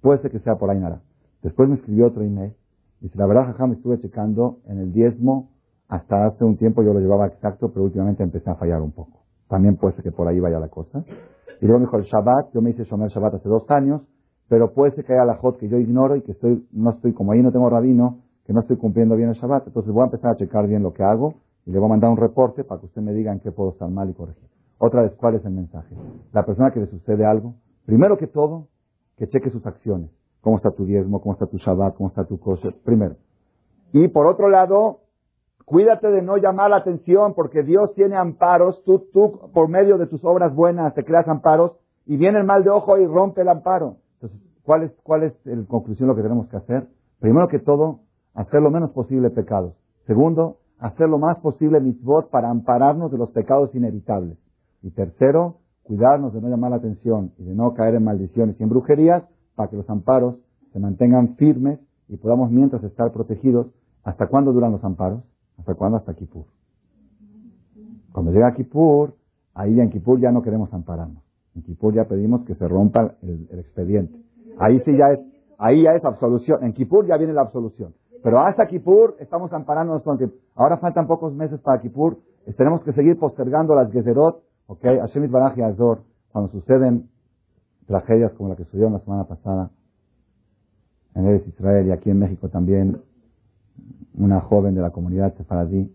[0.00, 1.02] Puede ser que sea por ahí nada.
[1.42, 2.54] Después me escribió otro email.
[3.00, 5.50] Dice, la verdad, jajá, me estuve checando en el diezmo.
[5.88, 9.20] Hasta hace un tiempo yo lo llevaba exacto, pero últimamente empecé a fallar un poco.
[9.48, 11.04] También puede ser que por ahí vaya la cosa.
[11.60, 14.02] Y luego me dijo, el Shabbat, yo me hice Shomer Shabbat hace dos años,
[14.48, 17.12] pero puede ser que haya la Jot que yo ignoro y que estoy, no estoy,
[17.12, 19.66] como ahí no tengo rabino, que no estoy cumpliendo bien el Shabbat.
[19.66, 21.34] Entonces voy a empezar a checar bien lo que hago
[21.66, 23.70] y le voy a mandar un reporte para que usted me diga en qué puedo
[23.70, 24.48] estar mal y corregir.
[24.78, 25.94] Otra vez, ¿cuál es el mensaje?
[26.32, 27.54] La persona que le sucede algo,
[27.86, 28.68] primero que todo,
[29.16, 30.10] que cheque sus acciones.
[30.40, 31.22] ¿Cómo está tu diezmo?
[31.22, 31.96] ¿Cómo está tu Shabbat?
[31.96, 32.68] ¿Cómo está tu cosa?
[32.84, 33.16] Primero.
[33.92, 35.03] Y por otro lado,
[35.64, 38.82] cuídate de no llamar la atención porque Dios tiene amparos.
[38.84, 41.72] Tú, tú, por medio de tus obras buenas, te creas amparos
[42.06, 43.96] y viene el mal de ojo y rompe el amparo.
[44.14, 46.86] Entonces, ¿cuál es, cuál es la conclusión lo que tenemos que hacer?
[47.20, 48.00] Primero que todo,
[48.34, 49.74] hacer lo menos posible pecados.
[50.06, 54.36] Segundo, hacer lo más posible mitzvot para ampararnos de los pecados inevitables.
[54.82, 58.62] Y tercero, cuidarnos de no llamar la atención y de no caer en maldiciones y
[58.62, 59.22] en brujerías
[59.54, 60.36] para que los amparos
[60.72, 63.68] se mantengan firmes y podamos mientras estar protegidos.
[64.02, 65.22] ¿Hasta cuándo duran los amparos?
[65.58, 65.98] ¿Hasta cuándo?
[65.98, 66.44] Hasta Kippur.
[68.12, 69.14] Cuando llega Kippur,
[69.54, 71.22] ahí en Kippur ya no queremos ampararnos.
[71.54, 74.18] En Kippur ya pedimos que se rompa el, expediente.
[74.58, 75.20] Ahí sí ya es,
[75.58, 76.64] ahí ya es absolución.
[76.64, 77.94] En Kippur ya viene la absolución.
[78.22, 80.36] Pero hasta Kippur estamos amparándonos tiempo.
[80.54, 82.18] Ahora faltan pocos meses para Kippur.
[82.56, 84.42] Tenemos que seguir postergando las Gezerot.
[84.66, 86.02] Ok, Hashem Baraj y Azor,
[86.32, 87.10] cuando suceden
[87.86, 89.70] tragedias como la que sucedió la semana pasada
[91.14, 93.02] en Eres Israel y aquí en México también,
[94.14, 95.92] una joven de la comunidad sefaradí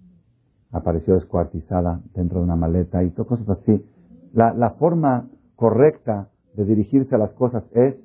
[0.72, 3.84] apareció descuartizada dentro de una maleta y cosas así.
[4.34, 7.96] La, la forma correcta de dirigirse a las cosas es,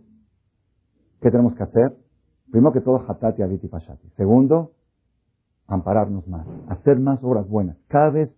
[1.20, 1.96] ¿qué tenemos que hacer?
[2.50, 4.08] Primero que todo, hatati, aviti, pashati.
[4.16, 4.72] Segundo,
[5.66, 7.76] ampararnos más, hacer más obras buenas.
[7.88, 8.30] Cada vez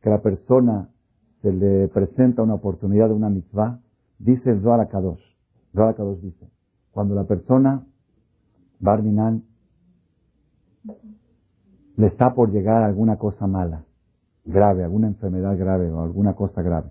[0.00, 0.88] que la persona
[1.40, 3.80] se le presenta una oportunidad de una mitzvah,
[4.18, 5.22] dice el Zohar Kadosh.
[5.74, 6.48] Zohar Kadosh dice,
[6.92, 7.84] cuando la persona,
[8.78, 9.44] Barminan,
[11.96, 13.84] le está por llegar alguna cosa mala,
[14.44, 16.90] grave, alguna enfermedad grave o alguna cosa grave,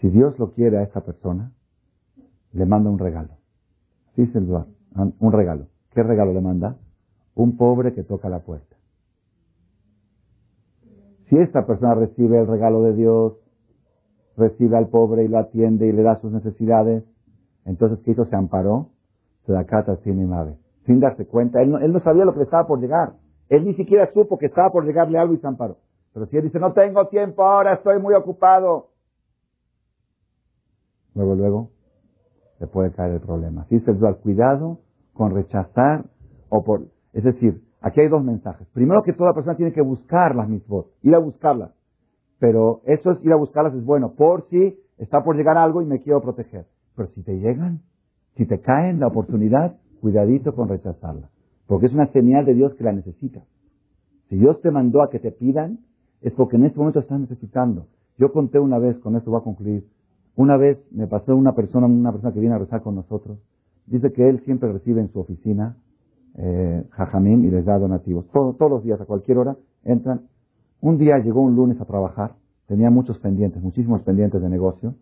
[0.00, 1.52] si Dios lo quiere a esta persona,
[2.52, 3.38] le manda un regalo.
[4.16, 4.48] Dice el
[5.18, 5.66] un regalo.
[5.92, 6.76] ¿Qué regalo le manda?
[7.34, 8.76] Un pobre que toca la puerta.
[11.28, 13.34] Si esta persona recibe el regalo de Dios,
[14.36, 17.04] recibe al pobre y lo atiende y le da sus necesidades,
[17.64, 18.26] entonces ¿qué hizo?
[18.26, 18.90] Se amparó,
[19.44, 19.96] se da cata
[20.86, 21.60] sin darse cuenta.
[21.60, 23.14] Él no, él no sabía lo que le estaba por llegar.
[23.48, 25.76] Él ni siquiera supo que estaba por llegarle algo y se amparó.
[26.12, 28.88] Pero si él dice, no tengo tiempo ahora, estoy muy ocupado.
[31.14, 31.70] Luego, luego,
[32.58, 33.62] le puede caer el problema.
[33.62, 34.78] Así se al cuidado
[35.12, 36.04] con rechazar
[36.48, 36.86] o por...
[37.12, 38.66] Es decir, aquí hay dos mensajes.
[38.72, 41.72] Primero que toda persona tiene que buscar las mitzvot, ir a buscarlas.
[42.38, 45.86] Pero eso es ir a buscarlas es bueno, por si está por llegar algo y
[45.86, 46.66] me quiero proteger.
[46.94, 47.80] Pero si te llegan,
[48.36, 49.76] si te caen la oportunidad,
[50.06, 51.28] cuidadito con rechazarla.
[51.66, 53.42] Porque es una señal de Dios que la necesita.
[54.28, 55.80] Si Dios te mandó a que te pidan,
[56.20, 57.88] es porque en este momento estás necesitando.
[58.16, 59.84] Yo conté una vez, con esto voy a concluir,
[60.36, 63.38] una vez me pasó una persona, una persona que viene a rezar con nosotros,
[63.86, 65.76] Dice que él siempre recibe en su oficina
[66.36, 66.84] eh,
[67.24, 68.26] y les da donativos.
[68.32, 70.22] todos los días, a cualquier hora, entran.
[70.80, 72.32] Un día llegó un lunes a trabajar,
[72.66, 74.94] tenía muchos pendientes, muchísimos pendientes de negocio.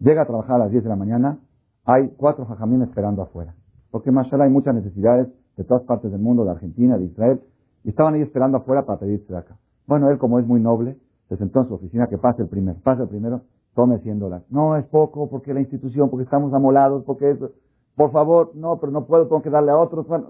[0.00, 1.38] Llega a trabajar a las 10 de la mañana,
[1.84, 3.54] hay cuatro jajamín esperando afuera.
[3.92, 7.40] Porque mashallah hay muchas necesidades de todas partes del mundo, de Argentina, de Israel,
[7.84, 9.56] y estaban ahí esperando afuera para pedirse de acá.
[9.86, 10.96] Bueno, él como es muy noble,
[11.28, 13.42] se sentó en su oficina que pase el primero, pase el primero,
[13.74, 14.46] tome 100 dólares.
[14.50, 17.50] No, es poco, porque la institución, porque estamos amolados, porque eso.
[17.94, 20.08] Por favor, no, pero no puedo, tengo que darle a otros.
[20.08, 20.26] Bueno,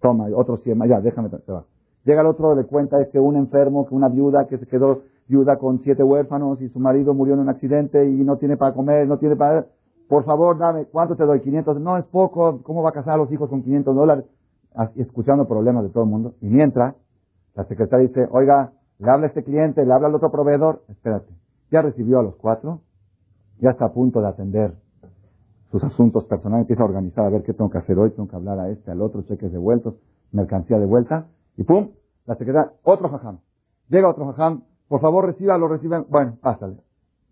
[0.00, 1.64] toma, otro 100, ya, déjame, se va.
[2.04, 5.00] Llega el otro, le cuenta es que un enfermo, que una viuda que se quedó
[5.28, 8.74] viuda con siete huérfanos y su marido murió en un accidente y no tiene para
[8.74, 9.66] comer, no tiene para...
[10.08, 11.40] Por favor, dame, ¿cuánto te doy?
[11.40, 11.80] 500.
[11.80, 12.62] No, es poco.
[12.62, 14.24] ¿Cómo va a casar a los hijos con 500 dólares?
[14.96, 16.34] Escuchando problemas de todo el mundo.
[16.40, 16.94] Y mientras,
[17.54, 20.82] la secretaria dice, oiga, le habla a este cliente, le habla al otro proveedor.
[20.88, 21.32] Espérate.
[21.70, 22.80] Ya recibió a los cuatro.
[23.60, 24.74] Ya está a punto de atender
[25.70, 28.36] sus asuntos personales, empieza a organizar a ver qué tengo que hacer hoy, tengo que
[28.36, 29.94] hablar a este, al otro, cheques devueltos,
[30.32, 31.90] mercancía de vuelta, y pum,
[32.26, 33.40] la secretaria, otro jajam.
[33.88, 36.76] Llega otro jajam, por favor reciba, lo reciben, bueno, pásale.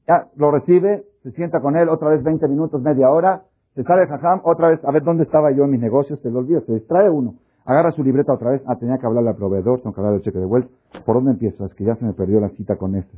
[0.07, 3.43] Ya, lo recibe, se sienta con él, otra vez 20 minutos, media hora,
[3.75, 6.39] se sale jajam, otra vez, a ver dónde estaba yo en mis negocios, se lo
[6.39, 7.35] olvida, se distrae uno.
[7.65, 10.23] Agarra su libreta otra vez, ah, tenía que hablarle al proveedor, tengo que hablar del
[10.23, 10.71] cheque de vuelta.
[11.05, 11.67] ¿Por dónde empiezo?
[11.67, 13.17] Es que ya se me perdió la cita con este.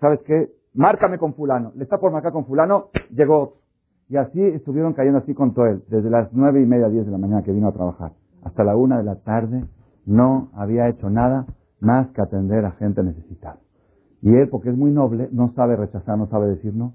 [0.00, 0.52] ¿Sabes qué?
[0.74, 1.72] Márcame con fulano.
[1.74, 3.56] Le está por marcar con fulano, llegó otro.
[4.08, 7.10] Y así estuvieron cayendo así con todo él, desde las nueve y media, diez de
[7.10, 8.12] la mañana que vino a trabajar,
[8.44, 9.64] hasta la una de la tarde,
[10.04, 11.46] no había hecho nada
[11.80, 13.58] más que atender a gente necesitada.
[14.22, 16.94] Y él, porque es muy noble, no sabe rechazar, no sabe decir no.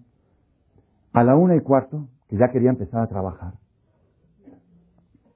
[1.14, 3.54] A la una y cuarto, que ya quería empezar a trabajar,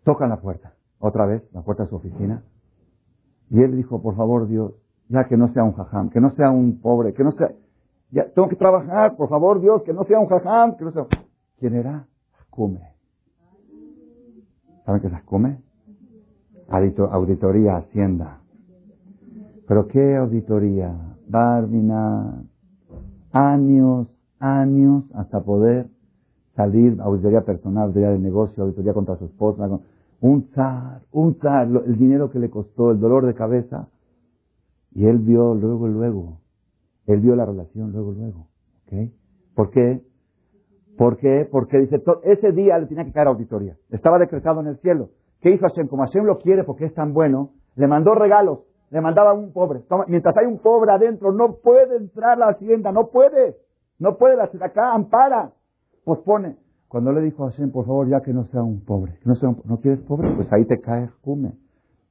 [0.03, 2.43] tocan la puerta, otra vez, la puerta de su oficina,
[3.49, 4.73] y él dijo, por favor Dios,
[5.09, 7.51] ya que no sea un jajam, que no sea un pobre, que no sea,
[8.11, 11.05] ya tengo que trabajar, por favor Dios, que no sea un jajam, que no sea...
[11.59, 12.07] ¿Quién era?
[12.49, 12.81] Come.
[14.85, 15.61] ¿Saben qué es come?
[16.67, 18.39] Auditoría, Hacienda.
[19.67, 21.14] ¿Pero qué auditoría?
[21.27, 22.43] Barbina.
[23.31, 24.07] Años,
[24.39, 25.87] años hasta poder
[26.55, 29.67] salir, auditoría personal, auditoría de negocio, auditoría contra su esposa,
[30.21, 33.89] un zar, un zar, el dinero que le costó, el dolor de cabeza.
[34.93, 36.39] Y él vio luego, luego,
[37.05, 38.47] él vio la relación luego, luego.
[38.85, 39.11] ¿ok?
[39.53, 40.01] ¿Por qué?
[40.97, 41.47] ¿Por qué?
[41.51, 43.75] Porque dice, ese día le tenía que caer auditoría.
[43.89, 45.09] Estaba decretado en el cielo.
[45.41, 45.87] ¿Qué hizo Hashem?
[45.87, 48.59] Como Hashem lo quiere porque es tan bueno, le mandó regalos.
[48.91, 49.81] Le mandaba a un pobre.
[50.07, 53.57] Mientras hay un pobre adentro, no puede entrar a la hacienda, no puede.
[53.99, 55.51] No puede, la acá ampara.
[56.03, 56.57] Pospone.
[56.87, 59.53] Cuando le dijo a Hashem, por favor, ya que no sea un pobre, no, sea
[59.65, 60.31] ¿no quieres pobre?
[60.35, 61.53] Pues ahí te cae Jume.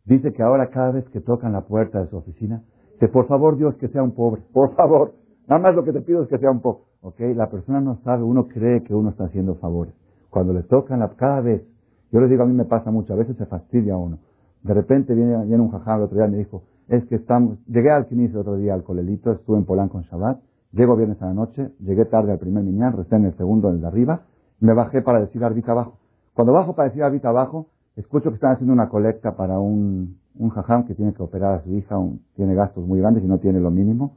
[0.05, 2.63] Dice que ahora cada vez que tocan la puerta de su oficina,
[2.93, 5.15] dice, por favor Dios que sea un pobre, por favor.
[5.47, 6.83] Nada más lo que te pido es que sea un pobre.
[7.03, 7.21] ¿Ok?
[7.35, 9.95] La persona no sabe, uno cree que uno está haciendo favores.
[10.29, 11.63] Cuando le tocan la, cada vez,
[12.11, 14.19] yo les digo, a mí me pasa mucho, a veces se fastidia uno.
[14.65, 17.59] De repente viene, viene un jajá el otro día y me dijo, es que estamos,
[17.67, 20.41] llegué al Kinis el otro día al Colelito, estuve en Polanco en Shabbat,
[20.73, 23.77] llego viernes a la noche, llegué tarde al primer miñán, recé en el segundo, en
[23.77, 24.23] el de arriba,
[24.61, 25.99] me bajé para decir arbita abajo.
[26.33, 30.49] Cuando bajo para decir arbita abajo, escucho que están haciendo una colecta para un, un
[30.51, 31.97] jajam que tiene que operar a su hija,
[32.35, 34.17] tiene gastos muy grandes y no tiene lo mínimo,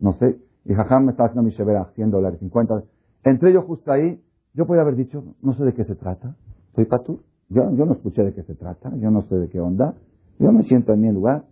[0.00, 2.84] no sé, y jajam me está haciendo mi shevera, 100 dólares, 50
[3.24, 4.22] Entré yo justo ahí,
[4.54, 6.36] yo podía haber dicho, no sé de qué se trata,
[6.74, 7.18] soy patur,
[7.48, 9.94] yo, yo no escuché de qué se trata, yo no sé de qué onda,
[10.38, 11.44] yo me siento en mi lugar.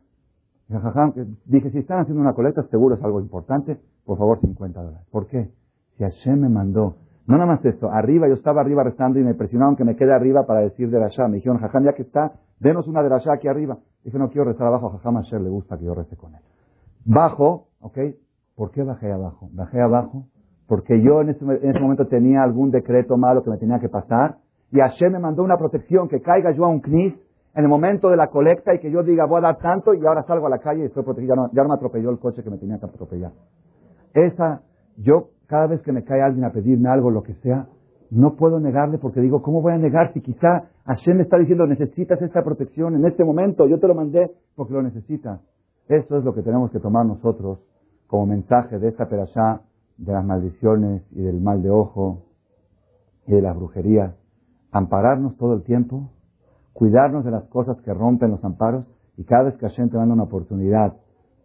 [1.46, 5.06] Dije, si están haciendo una colecta, seguro es algo importante, por favor 50 dólares.
[5.10, 5.50] ¿Por qué?
[5.96, 9.34] Si Hashem me mandó no nada más eso, arriba, yo estaba arriba rezando y me
[9.34, 11.26] presionaron que me quede arriba para decir de Rasha.
[11.26, 13.78] Me dijeron, Jajam, ya que está, denos una de Rasha aquí arriba.
[14.04, 16.40] Dije, no quiero rezar abajo, Jajam Asher le gusta que yo rece con él.
[17.04, 17.98] Bajo, ¿ok?
[18.54, 19.48] ¿Por qué bajé abajo?
[19.52, 20.26] Bajé abajo
[20.68, 23.88] porque yo en ese, en ese momento tenía algún decreto malo que me tenía que
[23.88, 24.38] pasar
[24.72, 27.14] y Hashem me mandó una protección que caiga yo a un knis
[27.54, 30.04] en el momento de la colecta y que yo diga voy a dar tanto y
[30.04, 31.34] ahora salgo a la calle y estoy protegido.
[31.34, 33.32] Ya no, ya no me atropelló el coche que me tenía que atropellar.
[34.12, 34.62] Esa,
[34.96, 37.66] yo cada vez que me cae alguien a pedirme algo, lo que sea,
[38.10, 41.66] no puedo negarle porque digo, ¿cómo voy a negar si quizá Hashem me está diciendo,
[41.66, 45.40] necesitas esta protección en este momento, yo te lo mandé porque lo necesitas?
[45.88, 47.58] Eso es lo que tenemos que tomar nosotros
[48.06, 49.62] como mensaje de esta perashá,
[49.96, 52.22] de las maldiciones y del mal de ojo
[53.26, 54.14] y de las brujerías.
[54.72, 56.10] Ampararnos todo el tiempo,
[56.72, 58.84] cuidarnos de las cosas que rompen los amparos
[59.16, 60.94] y cada vez que Hashem te manda una oportunidad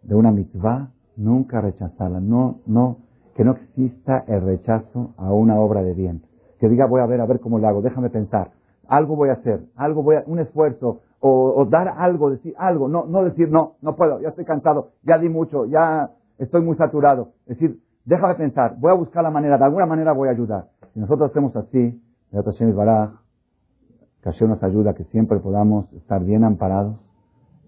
[0.02, 2.98] de una mitzvah, nunca rechazarla, no, no
[3.34, 6.22] que no exista el rechazo a una obra de bien.
[6.58, 8.50] Que diga, voy a ver, a ver cómo lo hago, déjame pensar,
[8.88, 13.04] algo voy a hacer, algo voy a, un esfuerzo, o, dar algo, decir algo, no,
[13.06, 17.28] no decir, no, no puedo, ya estoy cansado, ya di mucho, ya estoy muy saturado.
[17.46, 20.66] Es decir, déjame pensar, voy a buscar la manera, de alguna manera voy a ayudar.
[20.92, 22.01] Si nosotros hacemos así,
[22.32, 26.96] que Hashem nos ayuda, que siempre podamos estar bien amparados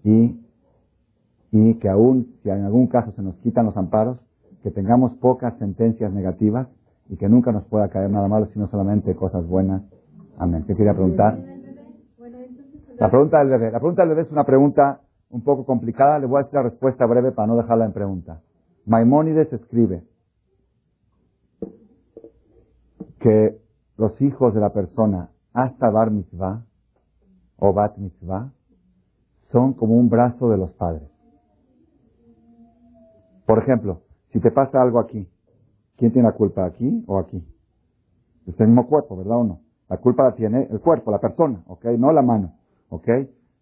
[0.03, 0.39] y,
[1.51, 4.17] y que aún, si en algún caso se nos quitan los amparos,
[4.63, 6.67] que tengamos pocas sentencias negativas
[7.09, 9.83] y que nunca nos pueda caer nada malo, sino solamente cosas buenas.
[10.37, 10.63] Amén.
[10.65, 11.37] ¿Qué quería preguntar?
[12.97, 13.71] La pregunta del bebé.
[13.71, 16.17] La pregunta del bebé es una pregunta un poco complicada.
[16.17, 18.41] Le voy a decir la respuesta breve para no dejarla en pregunta.
[18.85, 20.03] Maimónides escribe
[23.19, 23.59] que
[23.97, 26.63] los hijos de la persona hasta bar mitzvah
[27.57, 28.51] o bat mitzvah
[29.51, 31.09] son como un brazo de los padres.
[33.45, 35.27] Por ejemplo, si te pasa algo aquí,
[35.97, 36.65] ¿quién tiene la culpa?
[36.65, 37.41] ¿Aquí o aquí?
[38.47, 39.59] Es el mismo cuerpo, ¿verdad o no?
[39.87, 41.85] La culpa la tiene el cuerpo, la persona, ¿ok?
[41.97, 42.53] No la mano,
[42.89, 43.07] ¿ok?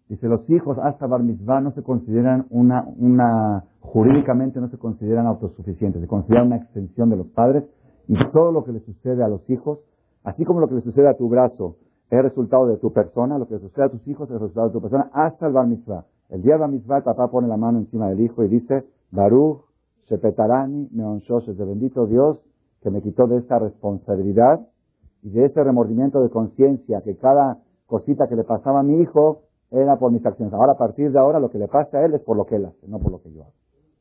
[0.08, 5.26] Dice, los hijos hasta bar mitzvah no se consideran una, una, jurídicamente no se consideran
[5.26, 7.64] autosuficientes, se consideran una extensión de los padres
[8.08, 9.78] y todo lo que le sucede a los hijos,
[10.24, 11.76] así como lo que le sucede a tu brazo
[12.10, 14.72] es resultado de tu persona, lo que le sucede a tus hijos es resultado de
[14.72, 16.04] tu persona, hasta el bar mitzvah.
[16.30, 18.84] El día del bar mitzvah el papá pone la mano encima del hijo y dice,
[19.10, 19.62] Baruch
[20.06, 22.38] Shepetarani es de bendito Dios
[22.82, 24.60] que me quitó de esta responsabilidad
[25.22, 29.42] y de ese remordimiento de conciencia que cada cosita que le pasaba a mi hijo
[29.70, 30.52] era por mis acciones.
[30.52, 32.56] Ahora, a partir de ahora, lo que le pasa a él es por lo que
[32.56, 33.52] él hace, no por lo que yo hago.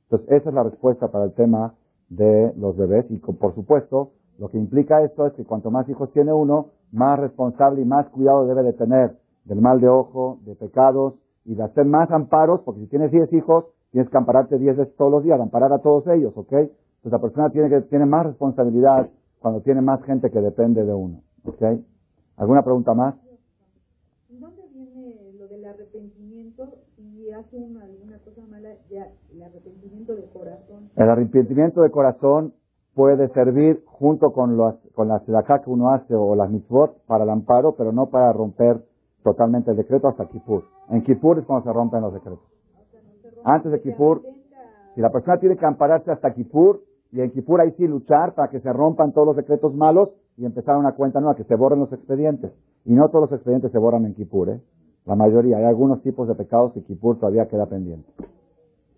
[0.09, 1.75] Entonces, esa es la respuesta para el tema
[2.09, 6.11] de los bebés y, por supuesto, lo que implica esto es que cuanto más hijos
[6.11, 10.55] tiene uno, más responsable y más cuidado debe de tener del mal de ojo, de
[10.55, 11.15] pecados
[11.45, 14.95] y de hacer más amparos, porque si tienes 10 hijos, Tienes que ampararte diez veces
[14.95, 16.51] todos los días, amparar a todos ellos, ¿ok?
[16.51, 19.07] Entonces la persona tiene que tiene más responsabilidad
[19.37, 21.21] cuando tiene más gente que depende de uno.
[21.45, 21.61] ¿Ok?
[22.37, 23.13] ¿Alguna pregunta más?
[24.29, 30.25] ¿Dónde viene lo del arrepentimiento si hace una, alguna cosa mala, ya, el arrepentimiento de
[30.25, 30.89] corazón?
[30.95, 32.53] El arrepentimiento de corazón
[32.95, 37.23] puede servir junto con, los, con la sedacá que uno hace o las mitzvot para
[37.23, 38.83] el amparo, pero no para romper
[39.23, 40.63] totalmente el decreto hasta Kippur.
[40.89, 42.45] En Kippur es cuando se rompen los decretos.
[43.43, 44.21] Antes de Kippur,
[44.95, 46.81] si la persona tiene que ampararse hasta Kippur,
[47.11, 50.45] y en Kippur ahí sí luchar para que se rompan todos los decretos malos y
[50.45, 52.51] empezar una cuenta nueva, que se borren los expedientes.
[52.85, 54.61] Y no todos los expedientes se borran en Kippur, ¿eh?
[55.05, 55.57] La mayoría.
[55.57, 58.09] Hay algunos tipos de pecados que Kippur todavía queda pendiente.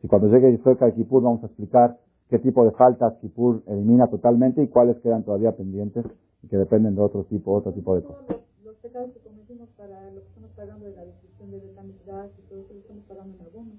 [0.02, 1.98] Y cuando llegue cerca de Kippur vamos a explicar
[2.30, 6.06] qué tipo de faltas Kippur elimina totalmente y cuáles quedan todavía pendientes
[6.44, 8.38] y que dependen de otro tipo, otro tipo de cosas.
[8.64, 12.28] Los, pecados que cometimos para lo que estamos pagando de la destrucción de la amistad
[12.38, 13.72] y todo eso lo estamos pagando en abono.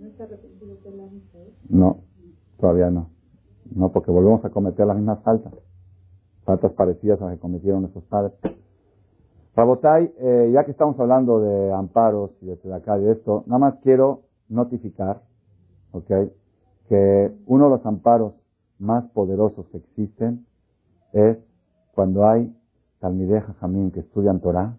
[0.00, 1.40] ¿No está arrepentido de la amistad?
[1.68, 1.98] No,
[2.58, 3.10] todavía no.
[3.74, 5.52] No, porque volvemos a cometer las mismas faltas.
[6.44, 8.32] Faltas parecidas a las que cometieron nuestros padres.
[9.54, 13.58] Rabotai, eh, ya que estamos hablando de amparos y de acá y de esto, nada
[13.58, 15.20] más quiero notificar,
[15.90, 16.10] ¿ok?
[16.88, 18.34] Que uno de los amparos
[18.78, 20.46] más poderosos que existen
[21.12, 21.38] es
[21.94, 22.54] cuando hay
[23.00, 24.76] Talmideh Jamín que estudian Torah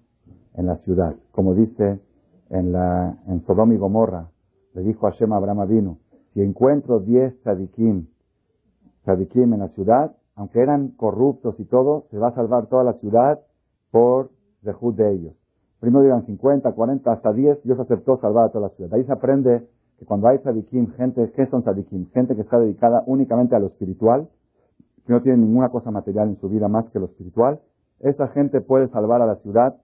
[0.56, 1.16] en la ciudad.
[1.32, 2.00] Como dice
[2.50, 4.30] en, la, en Sodom y Gomorra,
[4.74, 5.98] le dijo a Shema Abraham Avinu,
[6.34, 8.08] si encuentro diez tzadikim
[9.06, 12.94] Sadikim en la ciudad, aunque eran corruptos y todo, se va a salvar toda la
[12.94, 13.40] ciudad
[13.92, 14.32] por
[14.64, 15.34] rejud de ellos.
[15.80, 18.94] Primero digan 50, 40, hasta 10, Dios aceptó salvar a toda la ciudad.
[18.94, 19.68] ahí se aprende
[20.00, 22.10] que cuando hay sadikim, gente, ¿qué son sadikim?
[22.12, 24.30] Gente que está dedicada únicamente a lo espiritual,
[25.06, 27.60] que no tiene ninguna cosa material en su vida más que lo espiritual,
[28.00, 29.76] esa gente puede salvar a la ciudad,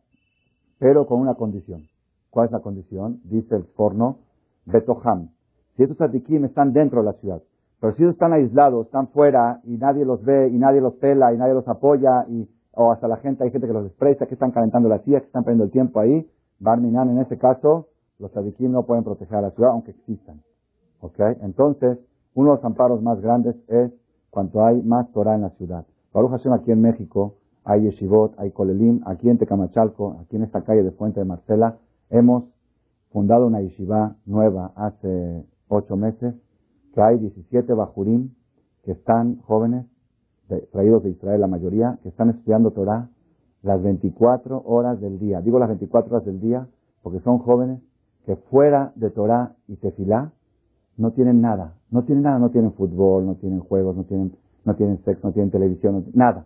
[0.79, 1.83] pero con una condición.
[2.29, 3.19] ¿Cuál es la condición?
[3.25, 4.19] Dice el forno,
[4.65, 5.29] Betoham.
[5.75, 7.41] Si esos sadikim están dentro de la ciudad,
[7.81, 11.33] pero si ellos están aislados, están fuera y nadie los ve y nadie los pela
[11.33, 14.33] y nadie los apoya y o hasta la gente, hay gente que los desprecia, que
[14.33, 17.87] están calentando la silla, que están perdiendo el tiempo ahí, Barminan en ese caso,
[18.19, 20.41] los tzadikim no pueden proteger a la ciudad aunque existan.
[21.01, 21.19] ¿Ok?
[21.41, 21.97] Entonces,
[22.33, 23.91] uno de los amparos más grandes es
[24.29, 25.85] cuando hay más Torah en la ciudad.
[26.13, 30.61] Baruch Hashem aquí en México, hay yeshivot, hay kolelim, aquí en Tecamachalco, aquí en esta
[30.61, 31.77] calle de Fuente de Marcela,
[32.09, 32.45] hemos
[33.11, 36.35] fundado una yeshiva nueva hace ocho meses
[36.93, 38.31] que hay 17 bajurim
[38.83, 39.85] que están jóvenes,
[40.71, 43.09] traídos de Israel la mayoría, que están estudiando Torah
[43.63, 45.41] las 24 horas del día.
[45.41, 46.67] Digo las 24 horas del día
[47.01, 47.81] porque son jóvenes
[48.25, 50.31] que fuera de Torah y Tefilá
[50.97, 51.73] no tienen nada.
[51.91, 55.33] No tienen nada, no tienen fútbol, no tienen juegos, no tienen, no tienen sexo, no
[55.33, 56.45] tienen televisión, nada.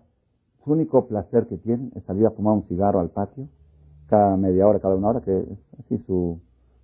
[0.63, 3.47] Su único placer que tienen es salir a fumar un cigarro al patio
[4.07, 6.39] cada media hora, cada una hora, que es así su,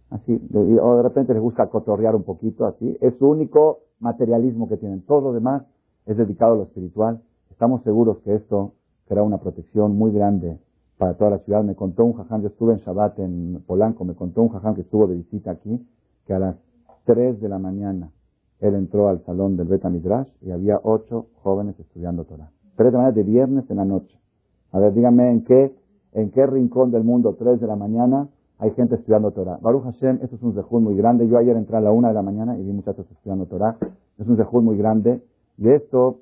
[0.10, 2.98] Así, o de repente les gusta cotorrear un poquito, así.
[3.02, 5.02] Es su único materialismo que tienen.
[5.02, 5.64] Todo lo demás
[6.06, 7.22] es dedicado a lo espiritual.
[7.50, 8.74] Estamos seguros que esto
[9.08, 10.60] será una protección muy grande
[10.98, 11.64] para toda la ciudad.
[11.64, 14.82] Me contó un jaján, yo estuve en Shabbat en Polanco, me contó un jaján que
[14.82, 15.86] estuvo de visita aquí,
[16.26, 16.56] que a las
[17.06, 18.12] 3 de la mañana
[18.60, 22.50] él entró al salón del Beta Midrash y había ocho jóvenes estudiando Torah.
[22.78, 24.20] 3 de la mañana de viernes en la noche.
[24.72, 25.76] A ver, díganme en qué,
[26.14, 29.60] en qué rincón del mundo 3 de la mañana hay gente estudiando Torah.
[29.62, 31.28] Baruch Hashem, esto es un zehud muy grande.
[31.28, 33.78] Yo ayer entré a la una de la mañana y vi muchachos estudiando Torah.
[34.18, 35.22] Es un zehud muy grande.
[35.58, 36.22] De esto,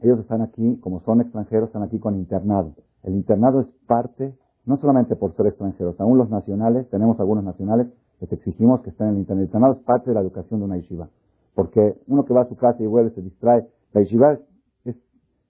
[0.00, 2.74] ellos están aquí, como son extranjeros, están aquí con internado.
[3.04, 4.34] El internado es parte,
[4.64, 7.88] no solamente por ser extranjeros, aún los nacionales, tenemos algunos nacionales,
[8.20, 9.42] les exigimos que estén en el internado.
[9.42, 11.08] El internado es parte de la educación de una yeshiva.
[11.54, 13.68] Porque uno que va a su casa y vuelve, se distrae.
[13.92, 14.38] La yeshiva
[14.84, 14.96] es,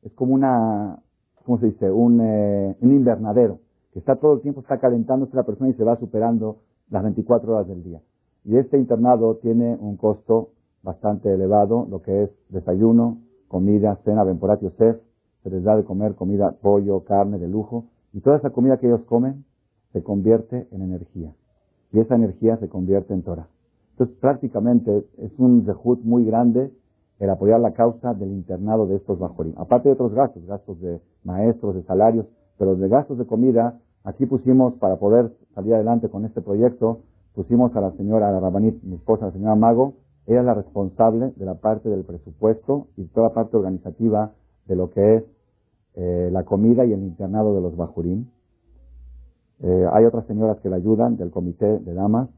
[0.02, 0.98] es como una,
[1.44, 1.90] ¿cómo se dice?
[1.90, 3.60] Un, eh, un invernadero
[3.92, 6.58] que está todo el tiempo, está calentándose la persona y se va superando
[6.90, 8.00] las 24 horas del día.
[8.44, 10.50] Y este internado tiene un costo
[10.82, 15.00] bastante elevado, lo que es desayuno, comida, cena, Benporat Yosef,
[15.44, 17.84] se les da de comer comida, pollo, carne de lujo,
[18.14, 19.44] y toda esa comida que ellos comen
[19.92, 21.32] se convierte en energía.
[21.92, 23.46] Y esa energía se convierte en Torah.
[23.92, 26.72] Entonces prácticamente es un rejut muy grande
[27.20, 29.54] el apoyar la causa del internado de estos bajorim.
[29.56, 32.26] Aparte de otros gastos, gastos de maestros, de salarios,
[32.58, 37.00] pero de gastos de comida, aquí pusimos, para poder salir adelante con este proyecto,
[37.34, 39.94] pusimos a la señora, a la Rabanit, mi esposa, la señora Mago,
[40.26, 44.32] ella es la responsable de la parte del presupuesto y toda la parte organizativa
[44.66, 45.24] de lo que es
[45.96, 48.30] eh, la comida y el internado de los bajurín.
[49.60, 52.28] Eh, hay otras señoras que la ayudan del comité de damas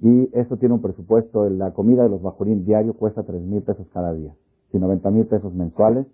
[0.00, 3.86] y esto tiene un presupuesto, la comida de los bajurín diario cuesta tres mil pesos
[3.92, 4.32] cada día,
[4.72, 6.06] y 90 mil pesos mensuales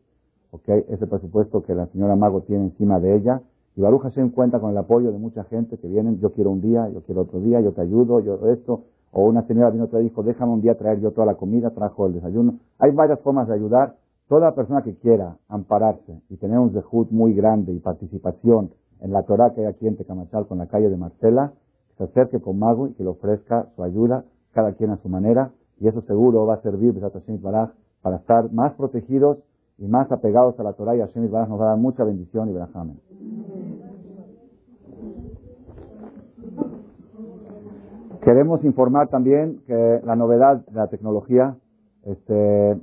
[0.51, 0.84] ¿okay?
[0.89, 3.43] Ese presupuesto que la señora Mago tiene encima de ella.
[3.76, 6.62] Y Baruch Hashem cuenta con el apoyo de mucha gente que vienen, yo quiero un
[6.62, 8.84] día, yo quiero otro día, yo te ayudo, yo esto.
[9.12, 12.07] O una señora vino otra dijo, déjame un día traer yo toda la comida, trajo
[12.07, 12.59] el desayuno.
[12.78, 13.97] Hay varias formas de ayudar,
[14.29, 18.70] Toda persona que quiera ampararse y tener un zehut muy grande y participación
[19.01, 21.53] en la Torah que hay aquí en Tecamachal con la calle de Marcela,
[21.97, 25.53] se acerque con Mago y que le ofrezca su ayuda, cada quien a su manera,
[25.79, 26.95] y eso seguro va a servir
[28.03, 29.39] para estar más protegidos
[29.79, 32.49] y más apegados a la Torah y Hashem Baraj nos va a dar mucha bendición
[32.49, 32.99] y brajamen.
[38.22, 41.57] Queremos informar también que la novedad de la tecnología,
[42.05, 42.77] este,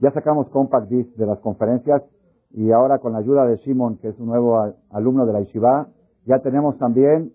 [0.00, 2.02] ya sacamos compact disc de las conferencias
[2.50, 5.88] y ahora con la ayuda de Shimon, que es un nuevo alumno de la Yeshiva,
[6.26, 7.32] ya tenemos también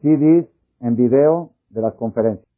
[0.00, 0.46] CDs
[0.80, 2.51] en video de las conferencias.